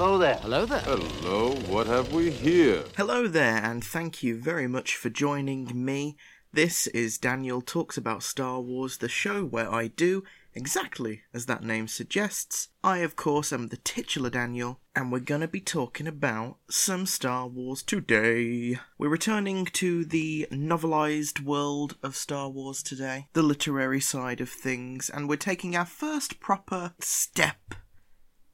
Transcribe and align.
Hello 0.00 0.16
there. 0.16 0.36
Hello 0.36 0.64
there. 0.64 0.80
Hello, 0.80 1.50
what 1.68 1.86
have 1.86 2.10
we 2.10 2.30
here? 2.30 2.84
Hello 2.96 3.28
there, 3.28 3.62
and 3.62 3.84
thank 3.84 4.22
you 4.22 4.40
very 4.40 4.66
much 4.66 4.96
for 4.96 5.10
joining 5.10 5.70
me. 5.74 6.16
This 6.54 6.86
is 6.86 7.18
Daniel 7.18 7.60
Talks 7.60 7.98
About 7.98 8.22
Star 8.22 8.62
Wars, 8.62 8.96
the 8.96 9.10
show 9.10 9.44
where 9.44 9.70
I 9.70 9.88
do 9.88 10.24
exactly 10.54 11.24
as 11.34 11.44
that 11.46 11.62
name 11.62 11.86
suggests. 11.86 12.68
I, 12.82 13.00
of 13.00 13.14
course, 13.14 13.52
am 13.52 13.68
the 13.68 13.76
titular 13.76 14.30
Daniel, 14.30 14.80
and 14.96 15.12
we're 15.12 15.18
gonna 15.18 15.46
be 15.46 15.60
talking 15.60 16.06
about 16.06 16.56
some 16.70 17.04
Star 17.04 17.46
Wars 17.46 17.82
today. 17.82 18.78
We're 18.96 19.10
returning 19.10 19.66
to 19.66 20.06
the 20.06 20.48
novelized 20.50 21.44
world 21.44 21.98
of 22.02 22.16
Star 22.16 22.48
Wars 22.48 22.82
today, 22.82 23.28
the 23.34 23.42
literary 23.42 24.00
side 24.00 24.40
of 24.40 24.48
things, 24.48 25.10
and 25.10 25.28
we're 25.28 25.36
taking 25.36 25.76
our 25.76 25.84
first 25.84 26.40
proper 26.40 26.94
step 27.00 27.74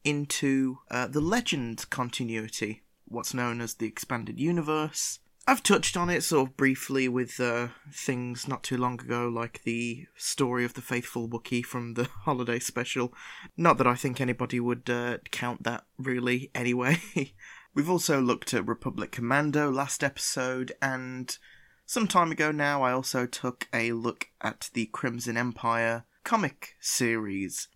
into 0.07 0.79
uh, 0.88 1.09
the 1.09 1.20
Legend 1.20 1.91
continuity, 1.91 2.84
what's 3.06 3.34
known 3.34 3.60
as 3.60 3.74
the 3.74 3.87
Expanded 3.87 4.38
Universe. 4.38 5.19
I've 5.48 5.62
touched 5.62 5.97
on 5.97 6.10
it 6.10 6.23
sort 6.23 6.48
of 6.48 6.56
briefly 6.56 7.09
with 7.09 7.38
uh, 7.41 7.69
things 7.92 8.47
not 8.47 8.62
too 8.62 8.77
long 8.77 9.00
ago, 9.00 9.28
like 9.28 9.62
the 9.64 10.06
story 10.16 10.64
of 10.64 10.74
the 10.74 10.80
faithful 10.80 11.28
Wookiee 11.28 11.64
from 11.64 11.95
the 11.95 12.05
holiday 12.24 12.61
special. 12.61 13.12
Not 13.56 13.78
that 13.78 13.87
I 13.87 13.97
think 13.97 14.20
anybody 14.20 14.61
would 14.61 14.88
uh, 14.88 15.19
count 15.30 15.64
that 15.64 15.84
really 15.98 16.50
anyway. 16.55 17.00
We've 17.75 17.91
also 17.91 18.20
looked 18.20 18.55
at 18.55 18.66
Republic 18.66 19.12
Commando 19.12 19.70
last 19.70 20.02
episode, 20.02 20.73
and 20.80 21.36
some 21.84 22.09
time 22.09 22.30
ago 22.33 22.50
now 22.50 22.83
I 22.83 22.92
also 22.92 23.27
took 23.27 23.69
a 23.73 23.92
look 23.92 24.28
at 24.41 24.70
the 24.73 24.86
Crimson 24.86 25.36
Empire 25.36 26.05
comic 26.25 26.75
series. 26.80 27.69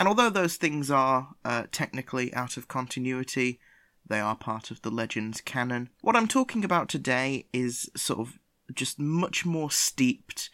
And 0.00 0.08
although 0.08 0.30
those 0.30 0.56
things 0.56 0.90
are 0.90 1.34
uh, 1.44 1.64
technically 1.70 2.32
out 2.32 2.56
of 2.56 2.68
continuity, 2.68 3.60
they 4.08 4.18
are 4.18 4.34
part 4.34 4.70
of 4.70 4.80
the 4.80 4.90
Legends 4.90 5.42
canon. 5.42 5.90
What 6.00 6.16
I'm 6.16 6.26
talking 6.26 6.64
about 6.64 6.88
today 6.88 7.44
is 7.52 7.90
sort 7.94 8.20
of 8.20 8.38
just 8.72 8.98
much 8.98 9.44
more 9.44 9.70
steeped, 9.70 10.48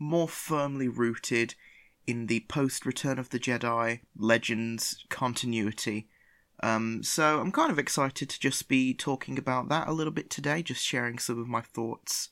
more 0.00 0.26
firmly 0.26 0.88
rooted 0.88 1.54
in 2.08 2.26
the 2.26 2.40
post 2.48 2.84
Return 2.84 3.20
of 3.20 3.30
the 3.30 3.38
Jedi 3.38 4.00
Legends 4.16 5.06
continuity. 5.08 6.08
Um, 6.60 7.04
so 7.04 7.38
I'm 7.38 7.52
kind 7.52 7.70
of 7.70 7.78
excited 7.78 8.28
to 8.28 8.40
just 8.40 8.66
be 8.66 8.94
talking 8.94 9.38
about 9.38 9.68
that 9.68 9.86
a 9.86 9.92
little 9.92 10.12
bit 10.12 10.28
today, 10.28 10.60
just 10.60 10.84
sharing 10.84 11.20
some 11.20 11.40
of 11.40 11.46
my 11.46 11.60
thoughts 11.60 12.30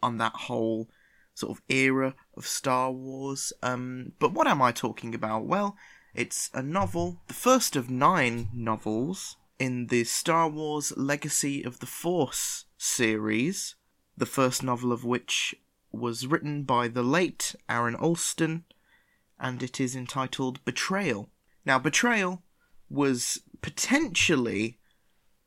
on 0.00 0.18
that 0.18 0.34
whole 0.34 0.88
sort 1.34 1.58
of 1.58 1.64
era 1.68 2.14
of 2.36 2.46
Star 2.46 2.92
Wars. 2.92 3.52
Um, 3.64 4.12
but 4.20 4.32
what 4.32 4.46
am 4.46 4.62
I 4.62 4.70
talking 4.70 5.12
about? 5.12 5.46
Well, 5.46 5.76
it's 6.14 6.50
a 6.54 6.62
novel, 6.62 7.20
the 7.26 7.34
first 7.34 7.76
of 7.76 7.90
nine 7.90 8.48
novels 8.52 9.36
in 9.58 9.88
the 9.88 10.04
Star 10.04 10.48
Wars 10.48 10.92
Legacy 10.96 11.62
of 11.62 11.80
the 11.80 11.86
Force 11.86 12.66
series, 12.78 13.74
the 14.16 14.26
first 14.26 14.62
novel 14.62 14.92
of 14.92 15.04
which 15.04 15.54
was 15.90 16.26
written 16.26 16.62
by 16.62 16.88
the 16.88 17.02
late 17.02 17.54
Aaron 17.68 17.96
Allston, 17.96 18.64
and 19.38 19.62
it 19.62 19.80
is 19.80 19.96
entitled 19.96 20.64
Betrayal. 20.64 21.30
Now, 21.64 21.78
Betrayal 21.78 22.42
was 22.88 23.40
potentially 23.60 24.78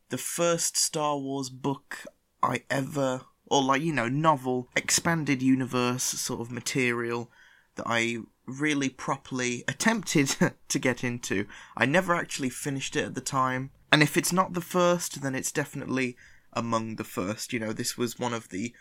the 0.10 0.18
first 0.18 0.78
Star 0.78 1.18
Wars 1.18 1.50
book 1.50 2.06
I 2.42 2.64
ever, 2.70 3.22
or 3.46 3.64
like, 3.64 3.82
you 3.82 3.94
know, 3.94 4.10
novel, 4.10 4.70
expanded 4.76 5.42
universe 5.42 6.04
sort 6.04 6.42
of 6.42 6.52
material 6.52 7.32
that 7.76 7.86
I 7.88 8.18
really 8.48 8.90
properly 8.90 9.64
attempted 9.68 10.36
to 10.70 10.80
get 10.80 11.04
into. 11.04 11.46
I 11.76 11.86
never 11.86 12.16
actually 12.16 12.50
finished 12.50 12.96
it 12.96 13.06
at 13.06 13.16
the 13.16 13.22
time. 13.22 13.72
And 13.92 14.02
if 14.02 14.18
it's 14.18 14.34
not 14.34 14.54
the 14.54 14.62
first, 14.62 15.22
then 15.22 15.36
it's 15.36 15.52
definitely 15.52 16.18
among 16.54 16.96
the 16.96 17.04
first. 17.04 17.54
You 17.54 17.60
know, 17.60 17.74
this 17.74 17.98
was 17.98 18.18
one 18.18 18.34
of 18.34 18.50
the 18.50 18.74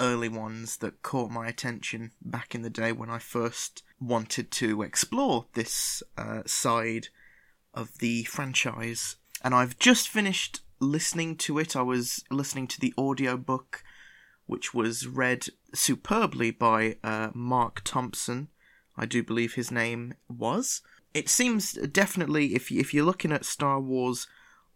early 0.00 0.28
ones 0.28 0.78
that 0.78 1.02
caught 1.02 1.30
my 1.30 1.46
attention 1.46 2.12
back 2.20 2.54
in 2.54 2.62
the 2.62 2.70
day 2.70 2.92
when 2.92 3.10
I 3.10 3.18
first 3.18 3.82
wanted 4.00 4.50
to 4.52 4.82
explore 4.82 5.46
this 5.54 6.02
uh, 6.18 6.42
side 6.46 7.08
of 7.72 7.98
the 7.98 8.24
franchise. 8.24 9.16
And 9.42 9.54
I've 9.54 9.78
just 9.78 10.08
finished 10.08 10.60
listening 10.80 11.36
to 11.36 11.58
it. 11.58 11.76
I 11.76 11.82
was 11.82 12.24
listening 12.30 12.66
to 12.68 12.80
the 12.80 12.94
audiobook, 12.98 13.82
which 14.46 14.74
was 14.74 15.06
read 15.06 15.46
superbly 15.74 16.50
by 16.50 16.96
uh, 17.02 17.30
Marc 17.34 17.82
Thompson. 17.84 18.48
I 18.96 19.06
do 19.06 19.22
believe 19.22 19.54
his 19.54 19.70
name 19.70 20.14
was. 20.28 20.82
It 21.12 21.28
seems 21.28 21.72
definitely, 21.72 22.54
if, 22.54 22.70
if 22.72 22.92
you're 22.92 23.04
looking 23.04 23.32
at 23.32 23.44
Star 23.44 23.80
Wars 23.80 24.26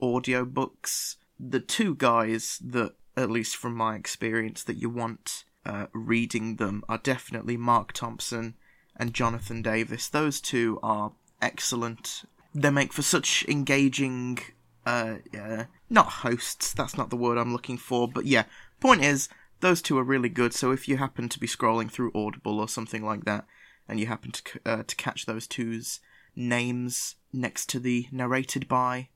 audiobooks, 0.00 1.16
the 1.38 1.60
two 1.60 1.94
guys 1.94 2.60
that, 2.64 2.94
at 3.16 3.30
least 3.30 3.56
from 3.56 3.74
my 3.74 3.96
experience, 3.96 4.62
that 4.64 4.76
you 4.76 4.88
want 4.88 5.44
uh, 5.66 5.86
reading 5.92 6.56
them 6.56 6.82
are 6.88 6.98
definitely 6.98 7.56
Marc 7.56 7.92
Thompson 7.92 8.54
and 8.96 9.14
Jonathan 9.14 9.62
Davis. 9.62 10.08
Those 10.08 10.40
two 10.40 10.78
are 10.82 11.12
excellent. 11.40 12.22
They 12.54 12.70
make 12.70 12.92
for 12.92 13.02
such 13.02 13.44
engaging, 13.48 14.38
uh, 14.86 15.16
uh, 15.38 15.64
not 15.90 16.06
hosts, 16.06 16.72
that's 16.72 16.96
not 16.96 17.10
the 17.10 17.16
word 17.16 17.38
I'm 17.38 17.52
looking 17.52 17.78
for, 17.78 18.08
but 18.08 18.26
yeah, 18.26 18.44
point 18.80 19.04
is, 19.04 19.28
those 19.60 19.82
two 19.82 19.98
are 19.98 20.04
really 20.04 20.28
good, 20.28 20.54
so 20.54 20.70
if 20.70 20.88
you 20.88 20.96
happen 20.96 21.28
to 21.28 21.40
be 21.40 21.46
scrolling 21.48 21.90
through 21.90 22.12
Audible 22.14 22.60
or 22.60 22.68
something 22.68 23.04
like 23.04 23.24
that, 23.24 23.44
and 23.88 23.98
you 23.98 24.06
happen 24.06 24.32
to, 24.32 24.42
uh, 24.66 24.82
to 24.82 24.96
catch 24.96 25.26
those 25.26 25.46
two's 25.46 26.00
names 26.36 27.16
next 27.32 27.68
to 27.70 27.80
the 27.80 28.06
narrated 28.12 28.68
by 28.68 29.08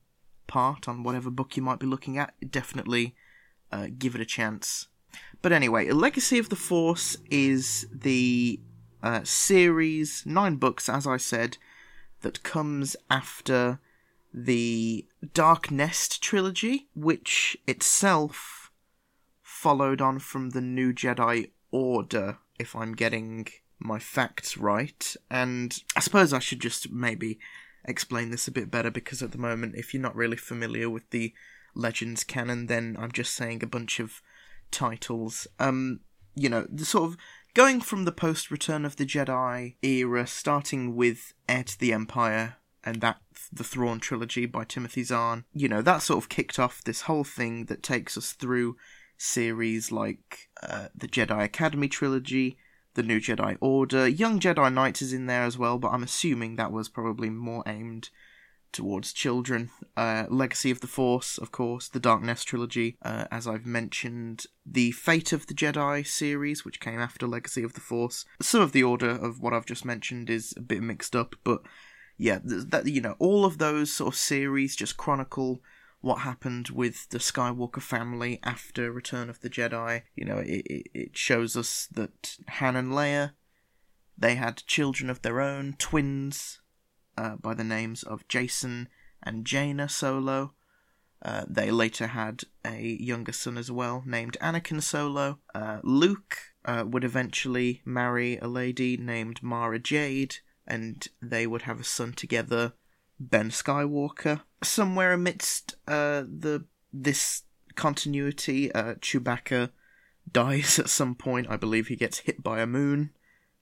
part 0.47 0.87
on 0.87 1.03
whatever 1.03 1.29
book 1.29 1.55
you 1.55 1.63
might 1.63 1.79
be 1.79 1.85
looking 1.87 2.17
at, 2.17 2.33
definitely 2.51 3.15
uh, 3.71 3.87
give 3.97 4.15
it 4.15 4.21
a 4.21 4.25
chance. 4.25 4.87
But 5.41 5.51
anyway, 5.51 5.89
Legacy 5.91 6.39
of 6.39 6.49
the 6.49 6.55
Force 6.55 7.17
is 7.29 7.87
the 7.91 8.59
uh, 9.01 9.21
series, 9.23 10.23
nine 10.25 10.55
books, 10.55 10.89
as 10.89 11.05
I 11.05 11.17
said, 11.17 11.57
that 12.21 12.43
comes 12.43 12.95
after 13.09 13.79
the 14.33 15.05
Dark 15.33 15.69
Nest 15.69 16.23
trilogy, 16.23 16.87
which 16.95 17.55
itself 17.67 18.71
followed 19.41 20.01
on 20.01 20.19
from 20.19 20.51
the 20.51 20.61
New 20.61 20.93
Jedi 20.93 21.51
Order, 21.71 22.39
if 22.59 22.75
I'm 22.75 22.93
getting 22.93 23.47
my 23.83 23.99
facts 23.99 24.57
right. 24.57 25.15
And 25.29 25.77
I 25.95 25.99
suppose 25.99 26.33
I 26.33 26.39
should 26.39 26.59
just 26.59 26.91
maybe 26.91 27.39
explain 27.85 28.31
this 28.31 28.47
a 28.47 28.51
bit 28.51 28.71
better 28.71 28.91
because 28.91 29.21
at 29.21 29.31
the 29.31 29.37
moment, 29.37 29.75
if 29.75 29.93
you're 29.93 30.01
not 30.01 30.15
really 30.15 30.37
familiar 30.37 30.89
with 30.89 31.09
the 31.09 31.33
Legends 31.75 32.23
canon, 32.23 32.67
then 32.67 32.95
I'm 32.99 33.11
just 33.11 33.33
saying 33.33 33.63
a 33.63 33.67
bunch 33.67 33.99
of 33.99 34.21
titles. 34.71 35.47
Um, 35.59 36.01
you 36.35 36.49
know, 36.49 36.67
the 36.69 36.85
sort 36.85 37.11
of 37.11 37.17
going 37.53 37.81
from 37.81 38.05
the 38.05 38.11
post 38.11 38.51
Return 38.51 38.85
of 38.85 38.95
the 38.95 39.05
Jedi 39.05 39.75
era, 39.81 40.27
starting 40.27 40.95
with 40.95 41.33
Heir 41.47 41.63
to 41.63 41.79
the 41.79 41.93
Empire 41.93 42.57
and 42.83 43.01
that 43.01 43.17
the 43.51 43.63
Thrawn 43.63 43.99
trilogy 43.99 44.45
by 44.45 44.65
Timothy 44.65 45.03
Zahn. 45.03 45.45
You 45.53 45.69
know, 45.69 45.81
that 45.81 46.01
sort 46.01 46.21
of 46.21 46.29
kicked 46.29 46.59
off 46.59 46.83
this 46.83 47.01
whole 47.01 47.23
thing 47.23 47.65
that 47.65 47.83
takes 47.83 48.17
us 48.17 48.33
through 48.33 48.75
series 49.17 49.91
like 49.91 50.49
uh, 50.61 50.87
the 50.93 51.07
Jedi 51.07 51.43
Academy 51.43 51.87
trilogy, 51.87 52.57
the 52.95 53.03
New 53.03 53.19
Jedi 53.19 53.57
Order. 53.59 54.07
Young 54.07 54.39
Jedi 54.39 54.73
Knights 54.73 55.01
is 55.01 55.13
in 55.13 55.25
there 55.25 55.43
as 55.43 55.57
well, 55.57 55.77
but 55.77 55.89
I'm 55.89 56.03
assuming 56.03 56.55
that 56.55 56.71
was 56.71 56.89
probably 56.89 57.29
more 57.29 57.63
aimed 57.65 58.09
towards 58.71 59.13
children. 59.13 59.69
Uh, 59.95 60.25
Legacy 60.29 60.71
of 60.71 60.81
the 60.81 60.87
Force, 60.87 61.37
of 61.37 61.51
course, 61.51 61.87
the 61.87 61.99
Dark 61.99 62.21
Nest 62.21 62.47
trilogy, 62.47 62.97
uh, 63.03 63.25
as 63.31 63.47
I've 63.47 63.65
mentioned, 63.65 64.45
the 64.65 64.91
Fate 64.91 65.31
of 65.31 65.47
the 65.47 65.53
Jedi 65.53 66.05
series, 66.05 66.65
which 66.65 66.79
came 66.79 66.99
after 66.99 67.27
Legacy 67.27 67.63
of 67.63 67.73
the 67.73 67.79
Force. 67.79 68.25
Some 68.41 68.61
of 68.61 68.71
the 68.73 68.83
order 68.83 69.09
of 69.09 69.39
what 69.39 69.53
I've 69.53 69.65
just 69.65 69.85
mentioned 69.85 70.29
is 70.29 70.53
a 70.57 70.61
bit 70.61 70.81
mixed 70.81 71.15
up, 71.15 71.35
but 71.43 71.61
yeah, 72.17 72.39
that 72.43 72.87
you 72.87 73.01
know, 73.01 73.15
all 73.19 73.45
of 73.45 73.57
those 73.59 73.91
sort 73.91 74.13
of 74.13 74.19
series 74.19 74.75
just 74.75 74.97
chronicle 74.97 75.61
what 76.03 76.19
happened 76.19 76.67
with 76.67 77.07
the 77.09 77.17
Skywalker 77.17 77.81
family 77.81 78.37
after 78.43 78.91
Return 78.91 79.29
of 79.29 79.39
the 79.39 79.49
Jedi. 79.49 80.01
You 80.15 80.25
know, 80.25 80.39
it, 80.39 80.89
it 80.93 81.17
shows 81.17 81.55
us 81.55 81.87
that 81.93 82.35
Han 82.49 82.75
and 82.75 82.91
Leia, 82.91 83.31
they 84.17 84.35
had 84.35 84.67
children 84.67 85.09
of 85.09 85.21
their 85.21 85.39
own, 85.39 85.75
twins, 85.79 86.59
uh, 87.17 87.37
by 87.37 87.53
the 87.53 87.63
names 87.63 88.03
of 88.03 88.27
Jacen 88.27 88.87
and 89.23 89.45
Jaina 89.45 89.87
Solo. 89.87 90.53
Uh, 91.21 91.45
they 91.47 91.71
later 91.71 92.07
had 92.07 92.41
a 92.65 92.81
younger 92.99 93.31
son 93.31 93.57
as 93.57 93.71
well, 93.71 94.03
named 94.05 94.35
Anakin 94.41 94.83
Solo. 94.83 95.39
Uh, 95.55 95.79
Luke 95.83 96.37
uh, 96.65 96.83
would 96.85 97.05
eventually 97.05 97.81
marry 97.85 98.35
a 98.39 98.49
lady 98.49 98.97
named 98.97 99.41
Mara 99.41 99.79
Jade, 99.79 100.35
and 100.67 101.07
they 101.21 101.47
would 101.47 101.61
have 101.61 101.79
a 101.79 101.85
son 101.85 102.11
together 102.11 102.73
Ben 103.19 103.49
Skywalker. 103.49 104.41
Somewhere 104.63 105.13
amidst 105.13 105.75
uh, 105.87 106.23
the 106.27 106.65
this 106.91 107.43
continuity, 107.75 108.71
uh, 108.71 108.95
Chewbacca 108.95 109.71
dies 110.31 110.79
at 110.79 110.89
some 110.89 111.15
point. 111.15 111.47
I 111.49 111.57
believe 111.57 111.87
he 111.87 111.95
gets 111.95 112.19
hit 112.19 112.43
by 112.43 112.61
a 112.61 112.67
moon, 112.67 113.11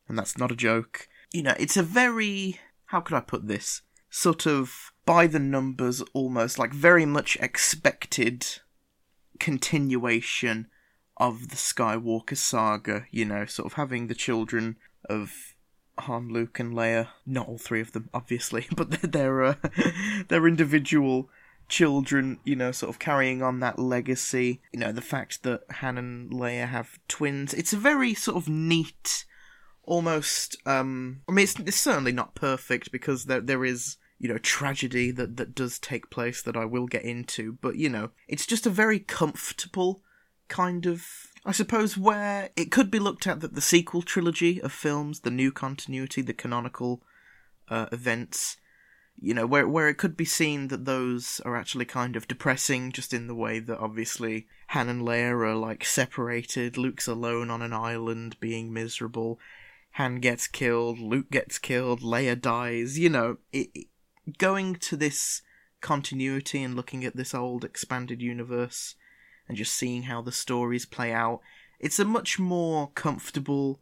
and 0.08 0.18
that's 0.18 0.38
not 0.38 0.52
a 0.52 0.56
joke. 0.56 1.08
You 1.32 1.44
know, 1.44 1.56
it's 1.58 1.78
a 1.78 1.84
very 1.84 2.60
how 2.86 3.00
could 3.00 3.16
I 3.16 3.22
put 3.22 3.48
this? 3.48 3.82
Sort 4.10 4.46
of 4.46 4.92
by 5.06 5.28
the 5.28 5.40
numbers 5.40 6.02
almost, 6.14 6.60
like 6.60 6.74
very 6.74 7.06
much 7.06 7.38
expected 7.40 8.46
continuation 9.40 10.68
of 11.18 11.50
the 11.50 11.56
Skywalker 11.56 12.36
saga, 12.36 13.06
you 13.12 13.26
know, 13.26 13.46
sort 13.46 13.68
of 13.68 13.74
having 13.74 14.08
the 14.08 14.16
children 14.16 14.76
of 15.10 15.51
Han, 16.02 16.30
Luke, 16.30 16.60
and 16.60 16.74
Leia. 16.74 17.10
Not 17.26 17.48
all 17.48 17.58
three 17.58 17.82
of 17.82 17.92
them, 17.92 18.10
obviously, 18.14 18.68
but 18.76 18.92
they're 19.02 19.44
uh, 19.44 19.56
they're 20.28 20.48
individual 20.48 21.30
children. 21.68 22.40
You 22.44 22.56
know, 22.56 22.72
sort 22.72 22.90
of 22.90 23.00
carrying 23.00 23.42
on 23.42 23.60
that 23.60 23.80
legacy. 23.80 24.62
You 24.72 24.80
know, 24.80 24.92
the 24.92 25.02
fact 25.02 25.44
that 25.44 25.62
Han 25.72 25.98
and 25.98 26.32
Leia 26.32 26.68
have 26.68 27.00
twins. 27.08 27.54
It's 27.54 27.74
a 27.74 27.78
very 27.78 28.14
sort 28.14 28.38
of 28.38 28.50
neat, 28.50 29.26
almost. 29.84 30.58
Um, 30.66 31.22
I 31.28 31.32
mean, 31.32 31.44
it's, 31.44 31.60
it's 31.60 31.80
certainly 31.80 32.12
not 32.12 32.36
perfect 32.36 32.92
because 32.92 33.26
there 33.26 33.42
there 33.42 33.66
is 33.66 33.98
you 34.20 34.28
know 34.28 34.38
tragedy 34.38 35.12
that 35.12 35.38
that 35.38 35.56
does 35.56 35.80
take 35.80 36.12
place 36.12 36.42
that 36.44 36.56
I 36.56 36.66
will 36.66 36.88
get 36.88 37.04
into, 37.04 37.58
but 37.62 37.76
you 37.76 37.90
know, 37.90 38.12
it's 38.28 38.46
just 38.46 38.66
a 38.66 38.72
very 38.72 39.00
comfortable 39.00 40.04
kind 40.48 40.86
of 40.86 41.31
I 41.44 41.52
suppose 41.52 41.98
where 41.98 42.50
it 42.56 42.72
could 42.72 42.92
be 42.92 43.00
looked 43.00 43.26
at 43.26 43.40
that 43.42 43.56
the 43.56 43.62
sequel 43.62 44.04
trilogy 44.04 44.62
of 44.62 44.72
films, 44.72 45.22
the 45.22 45.32
new 45.32 45.52
continuity, 45.52 46.22
the 46.22 46.34
canonical 46.34 47.02
uh, 47.68 47.88
events, 47.92 48.58
you 49.20 49.34
know, 49.34 49.48
where 49.48 49.68
where 49.68 49.88
it 49.88 49.98
could 49.98 50.16
be 50.16 50.26
seen 50.26 50.68
that 50.68 50.86
those 50.86 51.42
are 51.44 51.56
actually 51.56 51.86
kind 51.86 52.16
of 52.16 52.28
depressing, 52.28 52.92
just 52.92 53.12
in 53.12 53.26
the 53.28 53.36
way 53.36 53.60
that 53.60 53.80
obviously 53.80 54.48
Han 54.68 54.88
and 54.88 55.02
Leia 55.02 55.32
are 55.32 55.56
like 55.56 55.84
separated, 55.84 56.78
Luke's 56.78 57.08
alone 57.08 57.50
on 57.50 57.64
an 57.64 57.74
island, 57.74 58.38
being 58.40 58.72
miserable. 58.72 59.40
Han 59.94 60.20
gets 60.20 60.48
killed, 60.48 61.00
Luke 61.00 61.32
gets 61.32 61.58
killed, 61.58 62.02
Leia 62.02 62.40
dies. 62.40 63.00
You 63.00 63.10
know, 63.10 63.38
it, 63.52 63.88
going 64.38 64.76
to 64.76 64.96
this 64.96 65.42
continuity 65.82 66.62
and 66.62 66.76
looking 66.76 67.04
at 67.04 67.16
this 67.16 67.34
old 67.34 67.66
expanded 67.66 68.22
universe 68.22 68.96
and 69.52 69.58
just 69.58 69.74
seeing 69.74 70.04
how 70.04 70.22
the 70.22 70.32
stories 70.32 70.86
play 70.86 71.12
out. 71.12 71.42
It's 71.78 72.00
a 72.00 72.06
much 72.06 72.40
more 72.40 72.90
comfortable, 72.96 73.82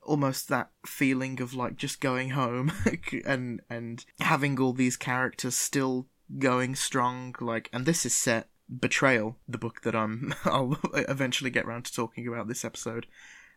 almost 0.00 0.48
that 0.48 0.70
feeling 0.86 1.40
of 1.42 1.52
like 1.52 1.74
just 1.74 2.00
going 2.00 2.30
home 2.30 2.70
and 3.26 3.60
and 3.68 4.04
having 4.20 4.60
all 4.60 4.72
these 4.72 4.96
characters 4.96 5.56
still 5.56 6.06
going 6.38 6.76
strong. 6.76 7.34
Like, 7.40 7.68
and 7.72 7.86
this 7.86 8.06
is 8.06 8.14
set 8.14 8.48
Betrayal, 8.70 9.36
the 9.48 9.58
book 9.58 9.82
that 9.82 9.96
I'm 9.96 10.32
I'll 10.44 10.78
eventually 10.94 11.50
get 11.50 11.64
around 11.64 11.86
to 11.86 11.92
talking 11.92 12.28
about 12.28 12.46
this 12.46 12.64
episode. 12.64 13.08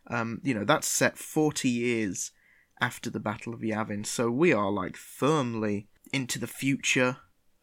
Um, 0.08 0.40
you 0.42 0.54
know, 0.54 0.64
that's 0.64 0.88
set 0.88 1.18
forty 1.18 1.70
years 1.70 2.32
after 2.80 3.10
the 3.10 3.20
Battle 3.20 3.54
of 3.54 3.60
Yavin, 3.60 4.04
so 4.04 4.28
we 4.28 4.52
are 4.52 4.72
like 4.72 4.96
firmly 4.96 5.86
into 6.12 6.40
the 6.40 6.48
future 6.48 7.18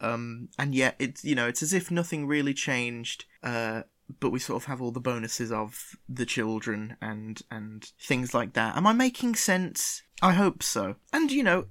um, 0.06 0.50
and 0.58 0.76
yet 0.76 0.96
it's 1.00 1.24
you 1.24 1.36
know 1.36 1.48
it's 1.48 1.64
as 1.64 1.74
if 1.74 1.92
nothing 1.92 2.28
really 2.28 2.54
changed. 2.54 3.26
Uh, 3.44 3.84
but 4.20 4.30
we 4.30 4.40
sort 4.40 4.62
of 4.62 4.66
have 4.66 4.82
all 4.82 4.92
the 4.92 5.00
bonuses 5.00 5.52
of 5.52 5.96
the 6.08 6.26
children 6.26 6.96
and 7.02 7.42
and 7.50 7.92
things 8.00 8.34
like 8.34 8.54
that. 8.54 8.78
Am 8.78 8.88
I 8.88 8.94
making 8.94 9.36
sense? 9.36 10.04
I 10.22 10.34
hope 10.34 10.62
so. 10.62 10.96
And 11.12 11.32
you 11.32 11.44
know, 11.44 11.66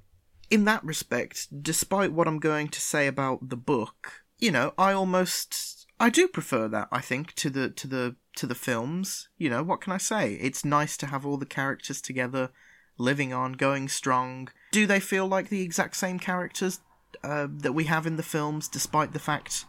in 0.50 0.64
that 0.64 0.84
respect, 0.84 1.62
despite 1.62 2.12
what 2.12 2.26
I'm 2.26 2.38
going 2.38 2.68
to 2.68 2.80
say 2.80 3.06
about 3.06 3.48
the 3.48 3.56
book, 3.56 4.24
you 4.38 4.50
know, 4.50 4.74
I 4.76 4.92
almost 4.92 5.86
I 6.00 6.10
do 6.10 6.26
prefer 6.26 6.68
that. 6.68 6.88
I 6.90 7.00
think 7.00 7.34
to 7.34 7.50
the 7.50 7.70
to 7.70 7.86
the 7.86 8.16
to 8.36 8.46
the 8.46 8.54
films. 8.54 9.28
You 9.38 9.50
know, 9.50 9.62
what 9.62 9.80
can 9.80 9.92
I 9.92 9.98
say? 9.98 10.34
It's 10.34 10.64
nice 10.64 10.96
to 10.98 11.06
have 11.06 11.24
all 11.24 11.36
the 11.36 11.46
characters 11.46 12.00
together, 12.00 12.50
living 12.98 13.32
on, 13.32 13.52
going 13.52 13.88
strong. 13.88 14.48
Do 14.72 14.86
they 14.86 15.00
feel 15.00 15.26
like 15.26 15.48
the 15.48 15.62
exact 15.62 15.96
same 15.96 16.18
characters? 16.18 16.80
Uh, 17.24 17.48
that 17.50 17.72
we 17.72 17.84
have 17.84 18.06
in 18.06 18.16
the 18.16 18.22
films, 18.22 18.68
despite 18.68 19.12
the 19.12 19.18
fact 19.18 19.64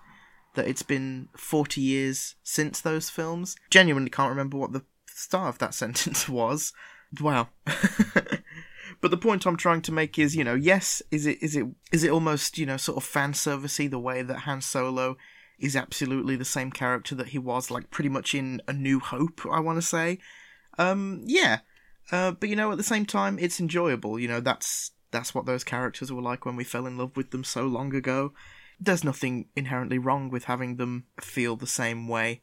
that 0.56 0.68
it's 0.68 0.84
been 0.84 1.30
40 1.38 1.80
years 1.80 2.36
since 2.44 2.82
those 2.82 3.10
films. 3.10 3.56
Genuinely 3.70 4.10
can't 4.10 4.30
remember 4.30 4.58
what 4.58 4.74
the 4.74 4.84
start 5.08 5.50
of 5.50 5.60
that 5.60 5.74
sentence 5.82 6.28
was. 6.28 6.74
Wow. 7.20 7.50
but 9.02 9.12
the 9.12 9.18
point 9.18 9.46
I'm 9.46 9.58
trying 9.58 9.82
to 9.84 9.92
make 9.92 10.20
is, 10.20 10.36
you 10.36 10.44
know, 10.44 10.56
yes, 10.56 11.02
is 11.12 11.26
it 11.26 11.42
is 11.42 11.56
it 11.56 11.66
is 11.92 12.04
it 12.04 12.12
almost, 12.12 12.58
you 12.58 12.66
know, 12.66 12.78
sort 12.78 12.98
of 12.98 13.04
fan 13.04 13.34
servicey 13.34 13.90
the 13.90 14.00
way 14.00 14.22
that 14.22 14.40
Han 14.40 14.62
Solo 14.62 15.18
is 15.58 15.76
absolutely 15.76 16.36
the 16.36 16.44
same 16.44 16.72
character 16.72 17.16
that 17.16 17.30
he 17.30 17.40
was 17.40 17.72
like 17.72 17.90
pretty 17.90 18.10
much 18.10 18.36
in 18.36 18.62
A 18.68 18.74
New 18.74 19.00
Hope, 19.00 19.42
I 19.50 19.60
want 19.60 19.78
to 19.78 19.82
say. 19.82 20.20
Um 20.78 21.22
yeah. 21.26 21.60
Uh, 22.12 22.32
but 22.32 22.50
you 22.50 22.56
know, 22.56 22.72
at 22.72 22.78
the 22.78 22.84
same 22.84 23.06
time, 23.06 23.40
it's 23.40 23.60
enjoyable. 23.60 24.20
You 24.20 24.28
know, 24.28 24.40
that's 24.40 24.92
that's 25.16 25.34
what 25.34 25.46
those 25.46 25.64
characters 25.64 26.12
were 26.12 26.22
like 26.22 26.46
when 26.46 26.56
we 26.56 26.64
fell 26.64 26.86
in 26.86 26.98
love 26.98 27.16
with 27.16 27.32
them 27.32 27.44
so 27.44 27.66
long 27.66 27.96
ago. 27.96 28.34
There's 28.80 29.04
nothing 29.04 29.48
inherently 29.56 29.98
wrong 29.98 30.30
with 30.30 30.46
having 30.46 30.76
them 30.76 31.06
feel 31.22 31.56
the 31.56 31.68
same 31.68 32.08
way 32.08 32.42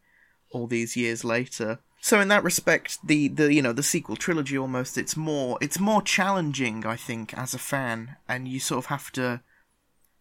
all 0.50 0.66
these 0.66 0.96
years 0.96 1.24
later. 1.24 1.80
So 2.00 2.20
in 2.20 2.28
that 2.28 2.42
respect, 2.42 2.98
the, 3.06 3.28
the 3.28 3.52
you 3.52 3.62
know 3.62 3.72
the 3.72 3.82
sequel 3.82 4.16
trilogy 4.16 4.58
almost 4.58 4.98
it's 4.98 5.16
more 5.16 5.56
it's 5.60 5.78
more 5.78 6.02
challenging 6.02 6.84
I 6.84 6.96
think 6.96 7.32
as 7.34 7.54
a 7.54 7.58
fan, 7.58 8.16
and 8.28 8.48
you 8.48 8.58
sort 8.58 8.78
of 8.78 8.86
have 8.86 9.12
to. 9.12 9.42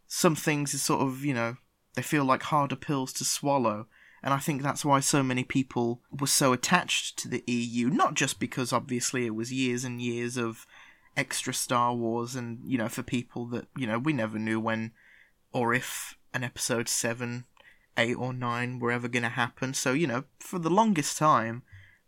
Some 0.07 0.35
things 0.35 0.73
is 0.73 0.83
sort 0.83 1.01
of 1.01 1.23
you 1.25 1.33
know 1.33 1.57
they 1.95 2.01
feel 2.01 2.25
like 2.25 2.43
harder 2.43 2.75
pills 2.75 3.13
to 3.13 3.25
swallow, 3.25 3.87
and 4.21 4.33
I 4.33 4.37
think 4.37 4.61
that's 4.61 4.85
why 4.85 4.99
so 4.99 5.23
many 5.23 5.43
people 5.43 6.01
were 6.11 6.27
so 6.27 6.53
attached 6.53 7.17
to 7.19 7.27
the 7.27 7.43
EU. 7.47 7.89
Not 7.89 8.13
just 8.13 8.39
because 8.39 8.71
obviously 8.71 9.25
it 9.25 9.35
was 9.35 9.51
years 9.51 9.83
and 9.83 10.01
years 10.01 10.37
of 10.37 10.67
extra 11.17 11.53
Star 11.53 11.93
Wars, 11.93 12.35
and 12.35 12.59
you 12.65 12.77
know, 12.77 12.89
for 12.89 13.03
people 13.03 13.45
that 13.47 13.67
you 13.75 13.87
know, 13.87 13.99
we 13.99 14.13
never 14.13 14.39
knew 14.39 14.59
when 14.59 14.91
or 15.53 15.73
if 15.73 16.17
an 16.33 16.43
episode 16.43 16.87
seven, 16.87 17.45
eight, 17.97 18.15
or 18.15 18.33
nine 18.33 18.79
were 18.79 18.91
ever 18.91 19.07
going 19.07 19.23
to 19.23 19.29
happen. 19.29 19.73
So 19.73 19.93
you 19.93 20.07
know, 20.07 20.23
for 20.39 20.59
the 20.59 20.69
longest 20.69 21.17
time, 21.17 21.63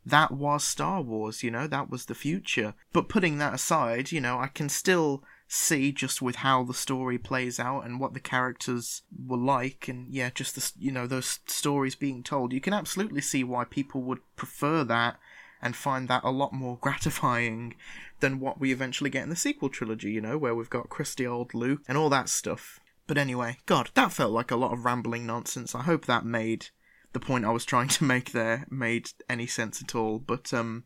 that 0.05 0.31
was 0.31 0.63
Star 0.63 1.01
Wars. 1.01 1.43
You 1.43 1.51
know, 1.51 1.67
that 1.67 1.89
was 1.89 2.05
the 2.05 2.15
future. 2.15 2.73
But 2.91 3.09
putting 3.09 3.37
that 3.37 3.53
aside, 3.53 4.11
you 4.11 4.21
know, 4.21 4.39
I 4.39 4.47
can 4.47 4.69
still 4.69 5.23
see 5.47 5.91
just 5.91 6.21
with 6.21 6.37
how 6.37 6.63
the 6.63 6.73
story 6.73 7.17
plays 7.17 7.59
out 7.59 7.81
and 7.81 7.99
what 7.99 8.13
the 8.13 8.19
characters 8.19 9.03
were 9.25 9.37
like 9.37 9.87
and 9.87 10.11
yeah 10.11 10.31
just 10.33 10.55
the 10.55 10.71
you 10.83 10.91
know 10.91 11.05
those 11.05 11.39
stories 11.45 11.93
being 11.93 12.23
told 12.23 12.51
you 12.51 12.59
can 12.59 12.73
absolutely 12.73 13.21
see 13.21 13.43
why 13.43 13.63
people 13.63 14.01
would 14.01 14.19
prefer 14.35 14.83
that 14.83 15.17
and 15.63 15.75
find 15.75 16.07
that 16.09 16.23
a 16.23 16.29
lot 16.29 16.53
more 16.53 16.77
gratifying 16.81 17.73
than 18.19 18.39
what 18.39 18.59
we 18.59 18.71
eventually 18.71 19.09
get 19.09 19.23
in 19.23 19.29
the 19.29 19.35
sequel 19.35 19.69
trilogy, 19.69 20.11
you 20.11 20.21
know, 20.21 20.37
where 20.37 20.53
we've 20.53 20.69
got 20.69 20.89
crusty 20.89 21.25
old 21.25 21.53
Luke 21.53 21.81
and 21.87 21.97
all 21.97 22.09
that 22.09 22.29
stuff. 22.29 22.79
But 23.07 23.17
anyway, 23.17 23.57
God, 23.65 23.89
that 23.95 24.11
felt 24.11 24.31
like 24.31 24.51
a 24.51 24.55
lot 24.55 24.73
of 24.73 24.85
rambling 24.85 25.25
nonsense. 25.25 25.73
I 25.73 25.81
hope 25.83 26.05
that 26.05 26.25
made 26.25 26.67
the 27.13 27.19
point 27.19 27.45
I 27.45 27.51
was 27.51 27.65
trying 27.65 27.87
to 27.89 28.03
make 28.03 28.31
there 28.31 28.67
made 28.69 29.11
any 29.29 29.47
sense 29.47 29.81
at 29.81 29.95
all. 29.95 30.19
But 30.19 30.53
um 30.53 30.83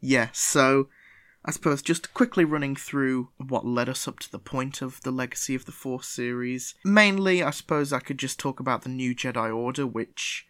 yeah, 0.00 0.28
so 0.32 0.88
I 1.44 1.50
suppose 1.50 1.82
just 1.82 2.12
quickly 2.12 2.44
running 2.44 2.74
through 2.74 3.28
what 3.36 3.66
led 3.66 3.88
us 3.88 4.08
up 4.08 4.18
to 4.20 4.32
the 4.32 4.38
point 4.38 4.82
of 4.82 5.00
the 5.02 5.10
Legacy 5.10 5.54
of 5.54 5.64
the 5.64 5.72
Force 5.72 6.08
series. 6.08 6.74
Mainly, 6.84 7.42
I 7.42 7.50
suppose 7.50 7.92
I 7.92 8.00
could 8.00 8.18
just 8.18 8.38
talk 8.38 8.60
about 8.60 8.82
the 8.82 8.88
New 8.88 9.14
Jedi 9.14 9.54
Order, 9.54 9.86
which 9.86 10.46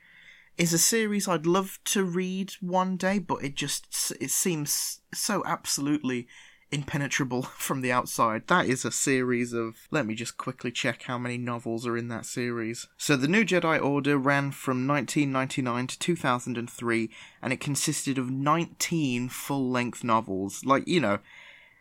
is 0.58 0.72
a 0.72 0.78
series 0.78 1.28
I'd 1.28 1.46
love 1.46 1.78
to 1.86 2.04
read 2.04 2.52
one 2.60 2.96
day, 2.96 3.18
but 3.18 3.44
it 3.44 3.54
just 3.54 4.12
it 4.20 4.30
seems 4.30 5.00
so 5.12 5.42
absolutely 5.46 6.26
impenetrable 6.72 7.42
from 7.58 7.80
the 7.80 7.92
outside. 7.92 8.46
That 8.48 8.66
is 8.66 8.84
a 8.84 8.90
series 8.90 9.52
of. 9.52 9.76
Let 9.90 10.06
me 10.06 10.14
just 10.14 10.36
quickly 10.36 10.70
check 10.70 11.02
how 11.02 11.18
many 11.18 11.38
novels 11.38 11.86
are 11.86 11.96
in 11.96 12.08
that 12.08 12.26
series. 12.26 12.88
So, 12.96 13.16
The 13.16 13.28
New 13.28 13.44
Jedi 13.44 13.82
Order 13.82 14.18
ran 14.18 14.50
from 14.50 14.86
1999 14.86 15.86
to 15.88 15.98
2003, 15.98 17.10
and 17.42 17.52
it 17.52 17.60
consisted 17.60 18.18
of 18.18 18.30
19 18.30 19.28
full 19.28 19.70
length 19.70 20.04
novels. 20.04 20.64
Like, 20.64 20.86
you 20.88 21.00
know. 21.00 21.18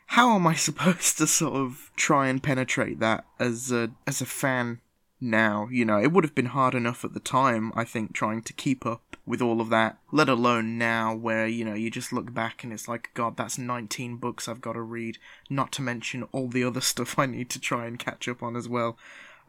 How 0.10 0.36
am 0.36 0.46
I 0.46 0.53
supposed 0.67 1.17
to 1.17 1.25
sort 1.25 1.55
of 1.55 1.89
try 1.96 2.27
and 2.27 2.41
penetrate 2.41 3.00
that 3.00 3.25
as 3.39 3.72
a 3.72 3.89
as 4.05 4.22
a 4.22 4.25
fan 4.27 4.79
now. 5.20 5.68
You 5.72 5.86
know, 5.86 6.00
it 6.00 6.12
would 6.12 6.24
have 6.24 6.36
been 6.36 6.48
hard 6.48 6.76
enough 6.76 7.04
at 7.06 7.14
the 7.14 7.20
time, 7.20 7.72
I 7.76 7.84
think, 7.84 8.14
trying 8.14 8.42
to 8.44 8.54
keep 8.54 8.86
up 8.86 9.18
with 9.26 9.42
all 9.42 9.60
of 9.60 9.70
that, 9.70 9.98
let 10.12 10.30
alone 10.30 10.78
now 10.78 11.16
where, 11.16 11.48
you 11.48 11.66
know, 11.66 11.74
you 11.74 11.90
just 11.90 12.14
look 12.14 12.34
back 12.34 12.64
and 12.64 12.72
it's 12.72 12.88
like, 12.88 13.10
God, 13.14 13.38
that's 13.38 13.58
19 13.58 14.18
books 14.18 14.48
I've 14.48 14.62
got 14.62 14.74
to 14.74 14.82
read, 14.82 15.18
not 15.50 15.72
to 15.74 15.82
mention 15.82 16.24
all 16.32 16.48
the 16.48 16.64
other 16.64 16.82
stuff 16.94 17.18
I 17.18 17.26
need 17.26 17.50
to 17.52 17.60
try 17.60 17.86
and 17.86 17.98
catch 18.00 18.28
up 18.28 18.44
on 18.44 18.56
as 18.56 18.70
well. 18.70 18.98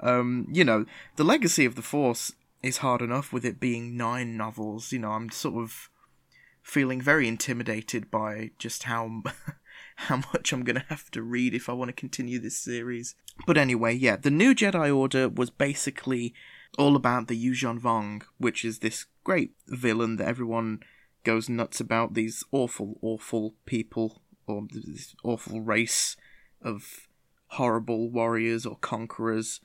Um, 0.01 0.47
you 0.51 0.65
know, 0.65 0.87
the 1.17 1.25
legacy 1.25 1.65
of 1.65 1.75
the 1.75 1.83
Force 1.83 2.33
is 2.63 2.79
hard 2.79 3.03
enough 3.03 3.33
with 3.33 3.45
it 3.45 3.61
being 3.61 3.97
nine 3.97 4.37
novels. 4.37 4.93
You 4.93 4.99
know, 4.99 5.13
I'm 5.13 5.31
sort 5.31 5.63
of 5.63 5.91
feeling 6.63 7.01
very 7.01 7.29
intimidated 7.29 8.11
by 8.11 8.51
just 8.59 8.85
how 8.85 9.23
how 9.97 10.17
much 10.33 10.53
I'm 10.53 10.63
going 10.63 10.77
to 10.77 10.85
have 10.89 11.11
to 11.13 11.23
read 11.23 11.55
if 11.55 11.69
I 11.69 11.73
want 11.73 11.89
to 11.89 11.93
continue 11.95 12.39
this 12.39 12.59
series. 12.59 13.15
But 13.47 13.57
anyway, 13.57 13.95
yeah, 13.95 14.17
the 14.17 14.31
new 14.31 14.55
Jedi 14.55 14.95
Order 14.95 15.29
was 15.29 15.51
basically 15.51 16.35
all 16.79 16.97
about 16.97 17.29
the 17.29 17.45
Yuuzhan 17.45 17.81
Vong, 17.81 18.23
which 18.39 18.65
is 18.65 18.79
this 18.79 19.07
great 19.25 19.53
villain 19.67 20.17
that 20.17 20.29
everyone 20.29 20.81
goes 21.25 21.49
nuts 21.49 21.81
about. 21.81 22.15
These 22.15 22.45
awful, 22.53 22.99
awful 23.01 23.55
people, 23.65 24.23
or 24.47 24.67
this 24.71 25.15
awful 25.25 25.63
race 25.63 26.17
of 26.61 27.09
horrible 27.49 28.11
warriors 28.11 28.67
or 28.67 28.77
conquerors. 28.77 29.61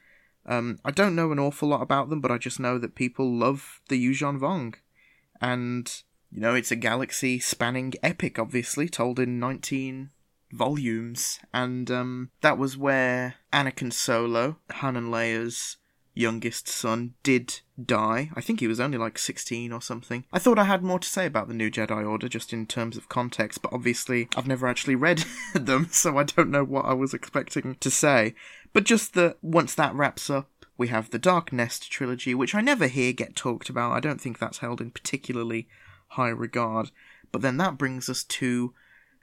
Um, 0.45 0.79
I 0.85 0.91
don't 0.91 1.15
know 1.15 1.31
an 1.31 1.39
awful 1.39 1.69
lot 1.69 1.81
about 1.81 2.09
them, 2.09 2.21
but 2.21 2.31
I 2.31 2.37
just 2.37 2.59
know 2.59 2.77
that 2.77 2.95
people 2.95 3.31
love 3.31 3.81
the 3.89 4.03
Yuuzhan 4.03 4.39
Vong. 4.39 4.75
And, 5.41 5.91
you 6.31 6.39
know, 6.39 6.55
it's 6.55 6.71
a 6.71 6.75
galaxy 6.77 7.37
spanning 7.39 7.93
epic, 8.01 8.39
obviously, 8.39 8.87
told 8.87 9.19
in 9.19 9.37
19 9.39 10.09
volumes. 10.51 11.39
And 11.53 11.89
um, 11.89 12.31
that 12.41 12.57
was 12.57 12.77
where 12.77 13.35
Anakin 13.53 13.91
Solo, 13.91 14.57
Han 14.71 14.95
and 14.95 15.11
Leia's 15.11 15.77
youngest 16.13 16.67
son, 16.67 17.13
did 17.23 17.61
die. 17.83 18.29
I 18.35 18.41
think 18.41 18.59
he 18.59 18.67
was 18.67 18.79
only 18.79 18.97
like 18.97 19.17
16 19.17 19.71
or 19.71 19.81
something. 19.81 20.25
I 20.31 20.39
thought 20.39 20.59
I 20.59 20.65
had 20.65 20.83
more 20.83 20.99
to 20.99 21.07
say 21.07 21.25
about 21.25 21.47
the 21.47 21.53
New 21.53 21.71
Jedi 21.71 22.07
Order 22.07 22.27
just 22.27 22.53
in 22.53 22.65
terms 22.65 22.97
of 22.97 23.09
context, 23.09 23.61
but 23.61 23.73
obviously 23.73 24.27
I've 24.35 24.47
never 24.47 24.67
actually 24.67 24.95
read 24.95 25.23
them, 25.53 25.87
so 25.91 26.17
I 26.17 26.23
don't 26.23 26.51
know 26.51 26.63
what 26.63 26.85
I 26.85 26.93
was 26.93 27.13
expecting 27.13 27.75
to 27.75 27.91
say. 27.91 28.35
But 28.73 28.83
just 28.83 29.13
that 29.13 29.37
once 29.41 29.73
that 29.75 29.95
wraps 29.95 30.29
up, 30.29 30.49
we 30.77 30.87
have 30.87 31.11
the 31.11 31.19
Dark 31.19 31.53
Nest 31.53 31.91
trilogy, 31.91 32.33
which 32.33 32.55
I 32.55 32.61
never 32.61 32.87
hear 32.87 33.13
get 33.13 33.35
talked 33.35 33.69
about. 33.69 33.91
I 33.91 33.99
don't 33.99 34.19
think 34.19 34.39
that's 34.39 34.59
held 34.59 34.81
in 34.81 34.91
particularly 34.91 35.67
high 36.09 36.29
regard. 36.29 36.91
But 37.31 37.41
then 37.41 37.57
that 37.57 37.77
brings 37.77 38.09
us 38.09 38.23
to 38.23 38.73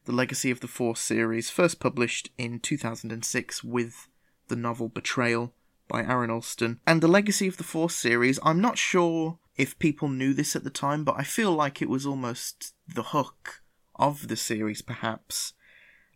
the 0.09 0.15
Legacy 0.15 0.50
of 0.50 0.61
the 0.61 0.67
Force 0.67 1.03
series, 1.03 1.50
first 1.50 1.81
published 1.81 2.31
in 2.38 2.61
2006 2.61 3.62
with 3.62 4.09
the 4.47 4.57
novel 4.57 4.88
Betrayal 4.88 5.53
by 5.87 6.03
Aaron 6.03 6.31
Allston. 6.31 6.81
And 6.87 7.03
the 7.03 7.07
Legacy 7.07 7.47
of 7.47 7.59
the 7.59 7.62
Force 7.62 7.95
series, 7.95 8.41
I'm 8.43 8.59
not 8.59 8.79
sure 8.79 9.38
if 9.55 9.79
people 9.79 10.09
knew 10.09 10.33
this 10.33 10.57
at 10.57 10.65
the 10.65 10.71
time, 10.71 11.05
but 11.05 11.17
I 11.19 11.25
feel 11.25 11.53
like 11.53 11.83
it 11.83 11.91
was 11.91 12.07
almost 12.07 12.73
the 12.88 13.03
hook 13.03 13.62
of 13.97 14.29
the 14.29 14.37
series, 14.37 14.81
perhaps. 14.81 15.53